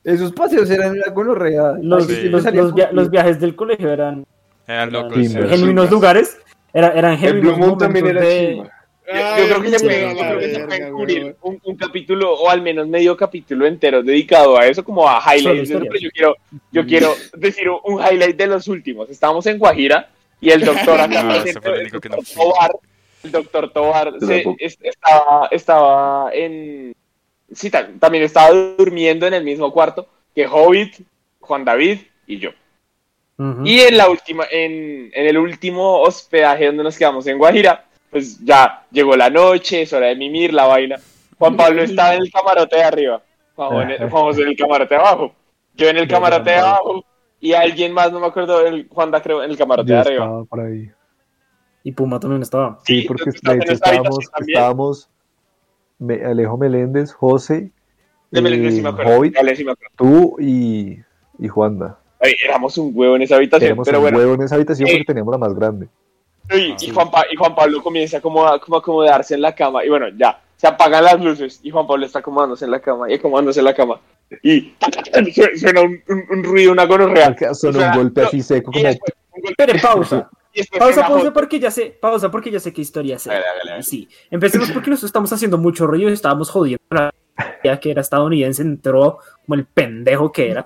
[0.03, 1.73] Esos paseos eran una gonorrea.
[1.81, 2.23] los, Sí.
[2.29, 4.25] los- los via- los viajes del colegio eran
[4.67, 5.13] Eran locos.
[5.15, 6.37] Sí, genuinos lugares,
[6.73, 8.55] era- eran El genuinos Blue Moon también era de...
[8.57, 8.69] Yo, yo
[9.13, 10.99] Ay, creo que se sí, puede, a yo la creo que se verga, puede huevón.
[11.01, 15.19] cubrir un, un capítulo o al menos medio capítulo entero dedicado a eso, como a
[15.35, 15.69] highlights.
[15.69, 16.35] Pero yo quiero,
[16.71, 19.09] yo quiero decir un highlight de los últimos.
[19.09, 20.09] Estábamos en Guajira
[20.41, 22.35] y el doctor acá No, el el único que doctor no fui.
[22.35, 22.71] Tobar,
[23.23, 26.93] el doctor Tobar Yo se- es- estaba, estaba en
[27.53, 31.01] sí, ta- también estaba durmiendo en el mismo cuarto que Hobbit,
[31.39, 32.49] Juan David y yo.
[33.65, 38.37] Y en la última, en, en el último hospedaje donde nos quedamos en Guajira, pues
[38.45, 40.97] ya llegó la noche, es hora de mimir la vaina.
[41.39, 43.21] Juan Pablo estaba en el camarote de arriba,
[43.55, 45.33] Juan, en el- Juan José en el camarote de abajo,
[45.73, 47.03] yo en el camarote de abajo
[47.41, 50.23] y alguien más, no me acuerdo, el Juan da creo en el camarote de arriba.
[50.25, 50.89] estaba por ahí.
[51.83, 52.79] Y Puma también estaba.
[52.83, 55.09] Sí, Sí, porque ¿tú de estás en hecho esta habitación estábamos, estábamos
[55.99, 57.71] Me- Alejo Meléndez, José,
[58.29, 59.17] De Meléndez sí eh, me acuerdo.
[59.17, 59.93] Hobbit, Dale, sí me acuerdo.
[59.97, 60.99] tú y,
[61.39, 61.97] y Juanda.
[62.19, 64.17] Ay, éramos un huevo en esa habitación, Éramos pero un bueno.
[64.19, 65.87] huevo en esa habitación Eh, porque teníamos la más grande.
[66.51, 69.55] Y, y Juan Pa- y Juan Pablo comienza como a, como a acomodarse en la
[69.55, 69.83] cama.
[69.83, 71.59] Y bueno, ya, se apagan las luces.
[71.63, 73.99] Y Juan Pablo está acomodándose en la cama y acomodándose en la cama.
[74.43, 74.73] Y
[75.33, 77.35] su- suena un, un- un ruido, una gonorrea.
[77.53, 79.13] Suena- un golpe no, así seco como después,
[79.57, 80.29] golpe- pausa.
[80.77, 83.29] Pausa, pausa porque ya sé, pausa porque ya sé qué historia es.
[83.87, 87.13] Sí, empecemos porque nosotros estamos haciendo mucho rollo y estábamos jodiendo la
[87.63, 90.65] ya que era estadounidense, entró como el pendejo que era.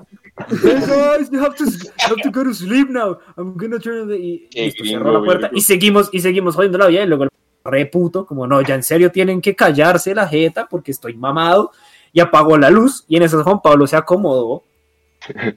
[0.49, 3.18] Hey guys, you have to, you have to go to sleep now.
[3.38, 4.18] I'm gonna turn the...
[4.18, 7.30] Y listo, cerró la puerta y seguimos, y seguimos jodiendo la vida y luego el
[7.63, 11.72] re puto, como no, ya en serio tienen que callarse la jeta porque estoy mamado
[12.16, 14.63] y apagó la luz y en eso Juan Pablo se acomodó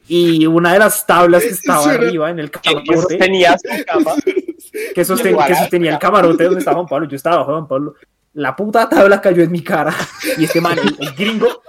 [0.08, 4.12] y una de las tablas que estaba arriba en el camarote sostenía su cama.
[4.94, 7.68] que, sosten- que sostenía el camarote donde estaba Juan Pablo, yo estaba abajo de Juan
[7.68, 7.94] Pablo,
[8.34, 9.94] la puta tabla cayó en mi cara
[10.36, 11.62] y este man, el, el gringo,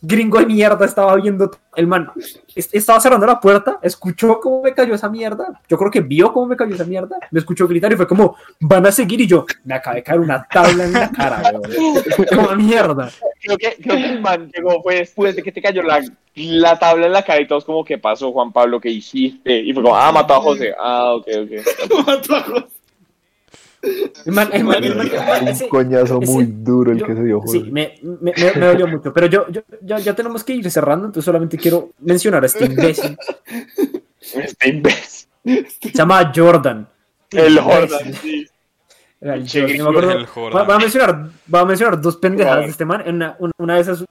[0.00, 2.10] gringo de mierda estaba viendo, el man
[2.54, 6.32] es- estaba cerrando la puerta, escuchó cómo me cayó esa mierda, yo creo que vio
[6.32, 9.26] cómo me cayó esa mierda, me escuchó gritar y fue como, van a seguir y
[9.26, 12.02] yo, me acabé de caer una tabla en la cara, weón.
[12.28, 13.10] como mierda.
[13.42, 16.78] Creo que, creo que el man llegó fue después de que te cayó la, la
[16.78, 18.80] tabla en la cara y todos como, ¿qué pasó, Juan Pablo?
[18.80, 19.58] ¿Qué hiciste?
[19.60, 20.74] Y fue como, ah, mató a José.
[20.78, 22.06] Ah, ok, ok.
[22.06, 22.66] Mató a José.
[24.26, 27.14] El man, el man- el man- ese- Un coñazo ese- muy duro el yo- que
[27.14, 27.60] se dio José.
[27.60, 30.70] Sí, me, me, me- me dolió mucho, pero yo, yo ya, ya tenemos que ir
[30.70, 33.16] cerrando, entonces solamente quiero mencionar a este imbécil.
[34.34, 35.28] Este imbécil.
[35.42, 36.86] Se llama Jordan.
[37.30, 37.62] El Imbécil.
[37.62, 38.46] Jordan, sí.
[39.20, 39.44] Era el
[39.78, 40.58] no me acuerdo.
[40.58, 43.02] Va, va a mencionar, va a mencionar dos pendejadas de este man.
[43.06, 44.04] Una, una, una de esas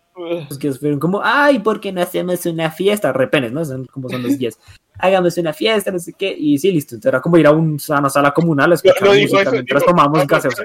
[0.60, 3.14] que fueron como, ay, ¿por qué no hacemos una fiesta?
[3.14, 3.66] Repenes, ¿no?
[3.66, 4.58] Son como son los 10.
[5.02, 6.36] Hagamos una fiesta, no sé qué.
[6.38, 6.96] Y sí, listo.
[6.96, 9.52] Entonces era como ir a, un, a una sala comunal a escuchar No música eso,
[9.52, 10.64] mientras dijo, tomamos gaseosa.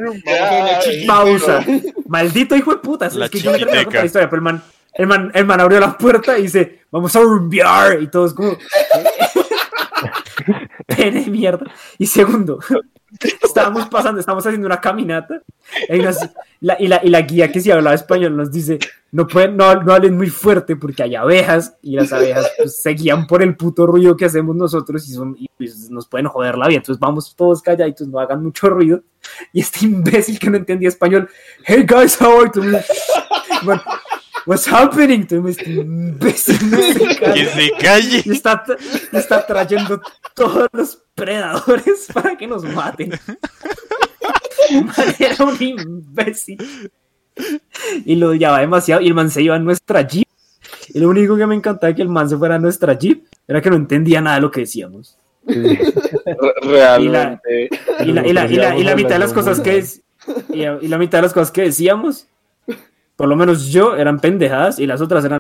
[1.07, 1.65] Pausa.
[2.09, 3.07] Maldito hijo de puta.
[3.07, 4.61] Es que yo no de contar la historia, pero el man,
[4.95, 8.03] el, man, el man abrió la puerta y dice, vamos a rumbear.
[8.03, 8.59] Y todos como...
[10.87, 11.67] Pene mierda.
[11.97, 12.59] Y segundo,
[13.43, 15.41] estábamos pasando, estábamos haciendo una caminata
[15.89, 16.19] y, nos-
[16.61, 18.79] la, y, la, y la guía que sí hablaba español nos dice,
[19.13, 22.91] no, pueden, no, no hablen muy fuerte porque hay abejas y las abejas pues, se
[22.91, 26.57] guían por el puto ruido que hacemos nosotros y, son, y pues, nos pueden joder
[26.59, 26.79] la vida.
[26.79, 29.03] Entonces vamos todos calladitos, no hagan mucho ruido.
[29.53, 31.29] Y este imbécil que no entendía español,
[31.65, 32.63] hey guys, how are you?
[33.65, 33.81] What-
[34.47, 35.23] What's happening?
[35.23, 38.23] Entonces, este imbécil no se Que se calle.
[38.25, 38.65] Y está,
[39.13, 40.01] está trayendo
[40.35, 43.13] todos los predadores para que nos maten.
[44.71, 46.91] Man, era un imbécil.
[48.05, 49.01] Y lo odiaba demasiado.
[49.01, 50.29] Y el man se iba en nuestra jeep.
[50.93, 53.25] Y lo único que me encantaba de que el man se fuera a nuestra jeep
[53.49, 55.19] era que no entendía nada de lo que decíamos.
[55.47, 55.93] Re-
[56.63, 57.69] Realmente.
[58.01, 59.85] La, mitad de las cosas que
[60.53, 62.27] y la mitad de las cosas que decíamos,
[63.17, 65.39] por lo menos yo, eran pendejadas y las otras eran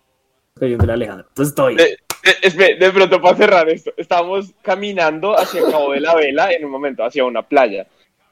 [0.56, 1.26] de la Alejandra.
[1.28, 1.76] Entonces estoy.
[1.76, 1.98] De, de-
[2.42, 6.64] espere, de pronto para cerrar esto, estábamos caminando hacia el Cabo de la Vela en
[6.64, 7.86] un momento, hacia una playa.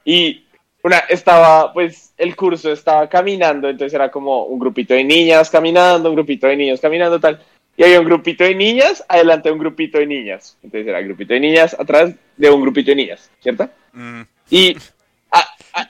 [0.04, 0.44] Y
[0.82, 6.08] una, estaba, pues, el curso estaba caminando, entonces era como un grupito de niñas caminando,
[6.08, 7.40] un grupito de niños caminando, tal.
[7.76, 10.58] Y había un grupito de niñas, adelante un grupito de niñas.
[10.62, 13.68] Entonces era el grupito de niñas atrás de un grupito de niñas, ¿cierto?
[13.92, 14.76] Mm, Y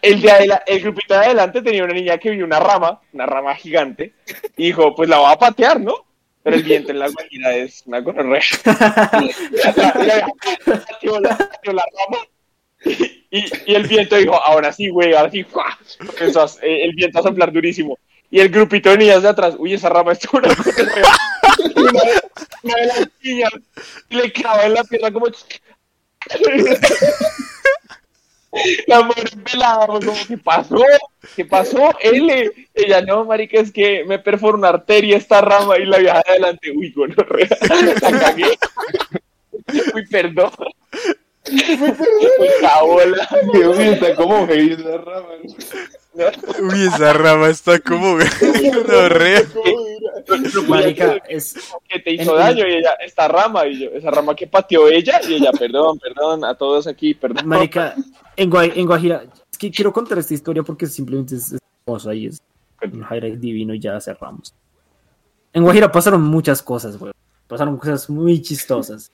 [0.03, 3.27] el, de adela- el grupito de adelante tenía una niña que vio una rama, una
[3.27, 4.15] rama gigante,
[4.57, 5.95] y dijo, pues la va a patear, ¿no?
[6.43, 8.43] Pero el viento en la guajira es una gonorrea.
[10.65, 11.31] Pateó la,
[11.65, 12.19] la rama,
[13.31, 15.79] y, y el viento dijo, ahora sí, güey, ahora sí, ¡fua!
[16.01, 17.99] Empezó a- eh, el viento a soplar durísimo.
[18.31, 21.05] Y el grupito de niñas de atrás, uy, esa rama es una gonorrea.
[21.77, 22.03] Una,
[22.63, 23.51] una de las niñas
[24.09, 25.27] le clava en la pierna como...
[28.87, 30.83] La mujer pelada, como, ¿qué pasó?
[31.37, 31.97] ¿Qué pasó?
[32.01, 32.53] L.
[32.75, 36.71] Ella, no, marica, es que me perforó una arteria esta rama y la de adelante,
[36.75, 37.49] uy, gonorrea,
[38.03, 38.59] la cagué.
[39.95, 40.51] Uy, perdón.
[41.51, 43.29] Uy, cabola.
[43.53, 45.29] Dios mío, está como heavy esa rama.
[46.63, 49.43] Uy, esa rama está como gonorrea.
[50.69, 51.55] Marica, es,
[51.89, 55.21] Que te hizo daño y ella, esta rama, y yo, esa rama que pateó ella,
[55.27, 57.47] y ella, perdón, perdón, a todos aquí, perdón.
[57.47, 57.95] Marica,
[58.37, 62.27] en, en Guajira, es que quiero contar esta historia porque simplemente es, es hermosa y
[62.27, 62.41] es
[62.83, 64.55] un highlight divino y ya cerramos.
[65.53, 67.13] En Guajira pasaron muchas cosas, güey.
[67.47, 69.11] Pasaron cosas muy chistosas.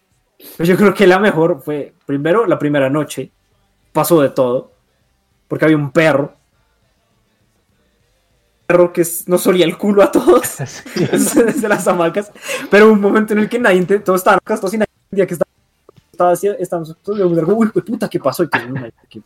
[0.56, 3.30] Pero yo creo que la mejor fue, primero, la primera noche.
[3.92, 4.72] Pasó de todo.
[5.48, 6.34] Porque había un perro.
[8.66, 10.58] Perro que nos olía el culo a todos.
[10.94, 12.30] desde las hamacas.
[12.70, 15.48] Pero un momento en el que nadie, todos estaban acostados y nadie entendía que estaba
[16.18, 18.42] estaba así, estábamos todos uy, puta, ¿qué pasó?
[18.42, 18.48] "Uy,
[19.08, 19.20] ¿qué,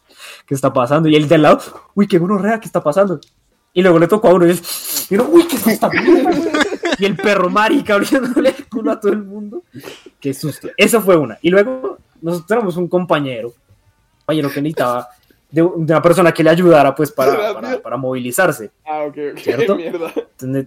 [0.45, 1.09] qué está pasando?
[1.09, 1.61] Y el de al lado,
[1.95, 3.19] uy, qué gonorrea, ¿qué está pasando?
[3.73, 4.61] Y luego le tocó a uno y, él,
[5.09, 6.53] y uno, uy, ¿qué es esta mierda, güey?"
[6.99, 9.63] Y el perro marica abriéndole el culo a todo el mundo.
[10.23, 10.69] Qué susto.
[10.77, 11.37] Esa fue una.
[11.43, 13.53] Y luego nosotros tenemos un compañero,
[14.21, 15.09] compañero que necesitaba
[15.51, 18.71] de, una persona que le ayudara pues para, para, para movilizarse.
[18.87, 19.39] Ah, ok, ok.
[19.39, 19.75] ¿Cierto?
[19.75, 20.13] Mierda.
[20.15, 20.67] Entonces,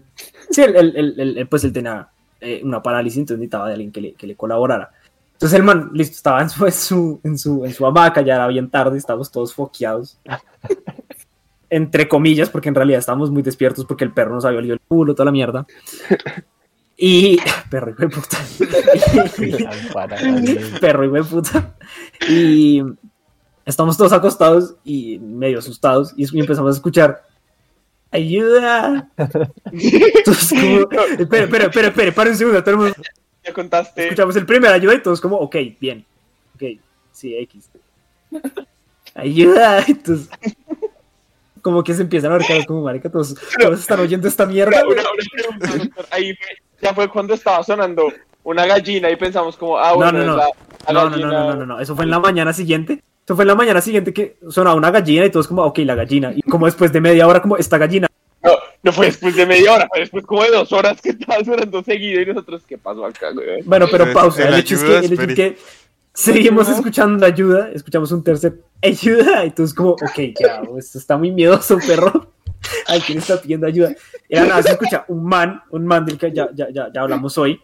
[0.50, 2.10] sí, él, pues él tenía
[2.42, 4.92] eh, una parálisis, entonces necesitaba de alguien que le, que le colaborara.
[5.32, 8.36] Entonces el man, listo, estaba en su, en su, en su, en su hamaca, ya
[8.36, 10.20] era bien tarde, estábamos todos foqueados.
[11.70, 14.82] Entre comillas, porque en realidad estábamos muy despiertos porque el perro nos había olido el
[14.82, 15.66] culo, toda la mierda.
[16.98, 17.38] Y.
[17.70, 18.38] Perro, de puta.
[20.80, 21.76] perro, de puta.
[22.30, 22.82] Y
[23.66, 27.24] estamos todos acostados y medio asustados y empezamos a escuchar.
[28.12, 29.10] ¡Ayuda!
[29.72, 32.96] Entonces, como, espera, espera, espera, espera, para un segundo, todo el mundo-
[33.44, 34.04] Ya contaste.
[34.04, 36.06] escuchamos el primer ayuda y todos como, ok, bien,
[36.56, 36.80] ok,
[37.12, 37.70] sí, X.
[39.16, 40.30] Ayuda, entonces,
[41.62, 44.84] como que se empiezan a ver caras como, marica, todos, todos están oyendo esta mierda,
[44.86, 46.06] Una- una- una pregunta, doctor.
[46.12, 46.48] Ahí fue,
[46.86, 48.12] ya fue cuando estaba sonando
[48.44, 50.38] una gallina y pensamos como, ah, No, bueno, no, no.
[50.38, 50.46] la,
[50.88, 53.02] la No, no, no, no, no, no, no, eso fue en la mañana siguiente.
[53.26, 55.96] Eso fue en la mañana siguiente que sonaba una gallina y todos como, ok, la
[55.96, 56.32] gallina.
[56.36, 58.08] Y como después de media hora, como, esta gallina.
[58.44, 58.52] No,
[58.84, 61.82] no fue después de media hora, fue después como de dos horas que estaba sonando
[61.82, 63.64] seguido y nosotros, ¿qué pasó acá, güey?
[63.64, 64.48] Bueno, pero pausa.
[64.48, 65.36] el El, hecho es que, ayuda, el hecho es espere.
[65.36, 65.58] que
[66.14, 71.32] seguimos escuchando ayuda, escuchamos un tercer ayuda, y todos como, ok, ya, esto está muy
[71.32, 72.35] miedoso, perro.
[72.88, 73.96] Ay, ¿quién está pidiendo ayuda?
[74.30, 77.60] Y nada, se escucha un man, un man del que ya, ya, ya, hablamos hoy.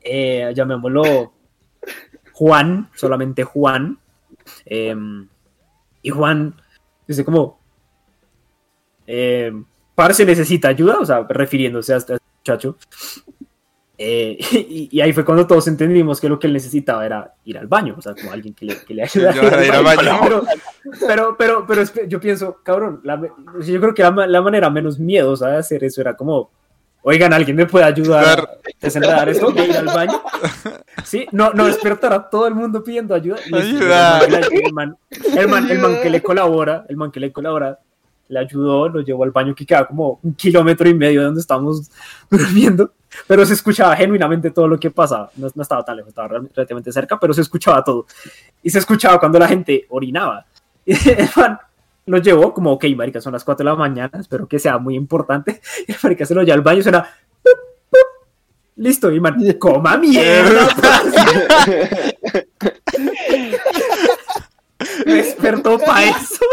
[0.00, 1.32] Eh, llamémoslo
[2.32, 3.98] Juan, solamente Juan.
[4.66, 4.94] Eh,
[6.02, 6.54] y Juan
[7.06, 7.58] dice como,
[9.06, 9.52] eh,
[9.94, 12.76] parce necesita ayuda, o sea, refiriéndose a este muchacho.
[13.96, 17.56] Eh, y, y ahí fue cuando todos entendimos que lo que él necesitaba era ir
[17.58, 20.42] al baño, o sea, como alguien que le, que le ayudara Ya, ir al baño.
[21.06, 23.20] Pero, pero, pero, pero yo pienso, cabrón, la
[23.64, 26.50] yo creo que la, ma- la manera menos miedosa de hacer eso era como
[27.06, 28.48] Oigan, ¿alguien me puede ayudar a
[28.80, 29.50] desenredar esto?
[29.50, 30.22] ¿De ir al baño?
[31.04, 33.36] Sí, no, no despertar a todo el mundo pidiendo ayuda.
[33.52, 34.20] Ayuda.
[34.24, 34.96] El man,
[35.36, 37.78] el man, el man que le colabora, el man que le colabora,
[38.28, 41.40] le ayudó, lo llevó al baño que quedaba como un kilómetro y medio de donde
[41.42, 41.90] estábamos
[42.30, 42.90] durmiendo,
[43.26, 45.30] pero se escuchaba genuinamente todo lo que pasaba.
[45.36, 48.06] No, no estaba tan lejos, estaba relativamente cerca, pero se escuchaba todo.
[48.62, 50.46] Y se escuchaba cuando la gente orinaba.
[50.86, 51.58] Y el man
[52.06, 54.94] lo llevó como, ok, marica, son las 4 de la mañana, espero que sea muy
[54.96, 55.60] importante.
[55.88, 57.02] Y el marica se lo lleva al baño suena...
[57.42, 57.52] "Pup,
[57.90, 57.98] pup".
[58.76, 60.68] Listo, y man, coma mierda.
[65.06, 66.44] Despertó para eso.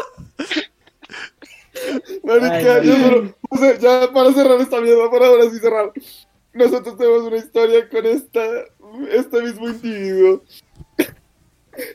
[2.24, 2.95] Marica, Ay, no.
[3.07, 5.91] solo- o sea, ya para cerrar esta mierda, para ahora sí cerrar.
[6.54, 8.41] Nosotros tenemos una historia con esta,
[9.12, 10.43] este mismo individuo.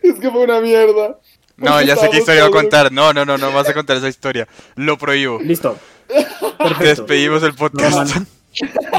[0.02, 1.18] Es que fue una mierda.
[1.56, 2.92] No, ya sé qué historia va a contar.
[2.92, 4.48] No, no, no, no vas a contar esa historia.
[4.74, 5.38] Lo prohíbo.
[5.40, 5.76] Listo.
[6.58, 6.84] Perfecto.
[6.84, 7.96] Despedimos el podcast.
[7.96, 8.26] Normal.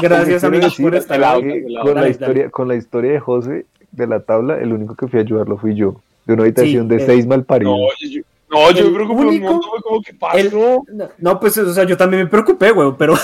[0.02, 4.20] Gracias, amigos, por estar el Con la, historia, con la historia de José de la
[4.20, 6.00] tabla, el único que fui a ayudarlo fui yo.
[6.26, 7.76] De una habitación Sí, de eh, seis malparidos.
[7.76, 10.38] No, yo, no, yo me preocupé único- un montón, como que pasó.
[10.38, 10.84] el- No,
[11.18, 13.14] no, pues, o sea, yo también me preocupé, güey, pero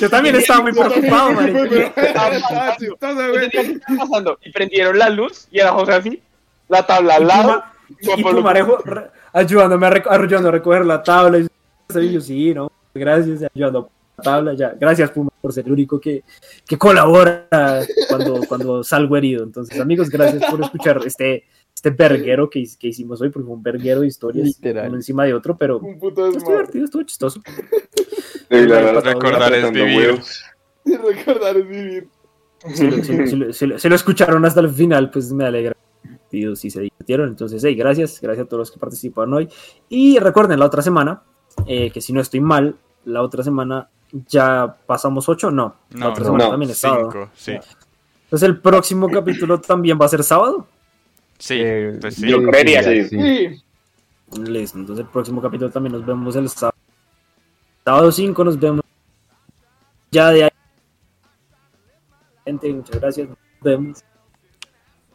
[0.00, 2.32] yo también estaba muy preocupado, estar
[3.98, 6.22] pasando y prendieron la luz y era José así,
[6.68, 7.62] la tabla al Y lado.
[8.16, 11.38] Y Pumarejo re- ayudándome a, ayudando a recoger la tabla.
[11.38, 11.46] Y
[11.98, 14.74] y yo, sí, no, gracias, ayudando a la tabla, ya.
[14.78, 16.22] Gracias, Puma, por ser el único que,
[16.66, 17.48] que colabora
[18.08, 19.42] cuando, cuando salgo herido.
[19.42, 21.44] Entonces, amigos, gracias por escuchar este,
[21.82, 24.88] este verguero que, que hicimos hoy, porque fue un verguero de historias, Literal.
[24.88, 27.40] uno encima de otro, pero Un puto estuvo divertido, estuvo chistoso.
[28.52, 30.20] Sí, la verdad, Recordar es vivir.
[30.84, 32.08] Y recordar es vivir.
[32.74, 35.32] Si lo, si lo- si lo- si lo- si lo escucharon hasta el final, pues
[35.32, 35.74] me alegra.
[36.32, 39.48] Y si se divirtieron, entonces, hey, gracias, gracias a todos los que participaron hoy.
[39.88, 41.22] Y recuerden, la otra semana,
[41.66, 43.88] eh, que si no estoy mal, la otra semana
[44.28, 45.76] ya pasamos ocho, no.
[45.92, 47.10] La No, otra no, semana no, también es sábado.
[47.12, 47.52] Cinco, sí.
[48.24, 50.66] Entonces, el próximo capítulo también va a ser sábado.
[51.40, 52.28] Sí, Eh, pues sí.
[52.28, 53.04] Yo creería, sí.
[53.08, 53.62] Sí.
[54.38, 56.76] Listo, entonces el próximo capítulo también nos vemos el sábado.
[57.84, 58.82] Sábado 5 nos vemos.
[60.12, 60.50] Ya de ahí.
[62.44, 63.28] Gente, muchas gracias.
[63.28, 64.04] Nos vemos.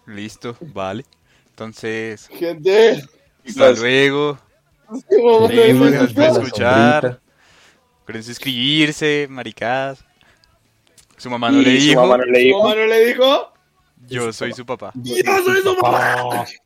[0.08, 1.06] Listo, vale.
[1.50, 3.04] Entonces, Gente.
[3.48, 4.38] hasta luego.
[4.90, 7.02] gracias por escuchar.
[7.02, 7.22] sombrita.
[8.00, 10.04] Recuerden suscribirse, maricadas.
[11.18, 12.02] Su mamá no le Y su dijo.
[12.02, 13.54] mamá no le ¿Tu dijo.
[14.08, 14.92] Yo soy su papá.
[14.96, 15.76] ¡Yo soy su!
[15.76, 16.65] Listo.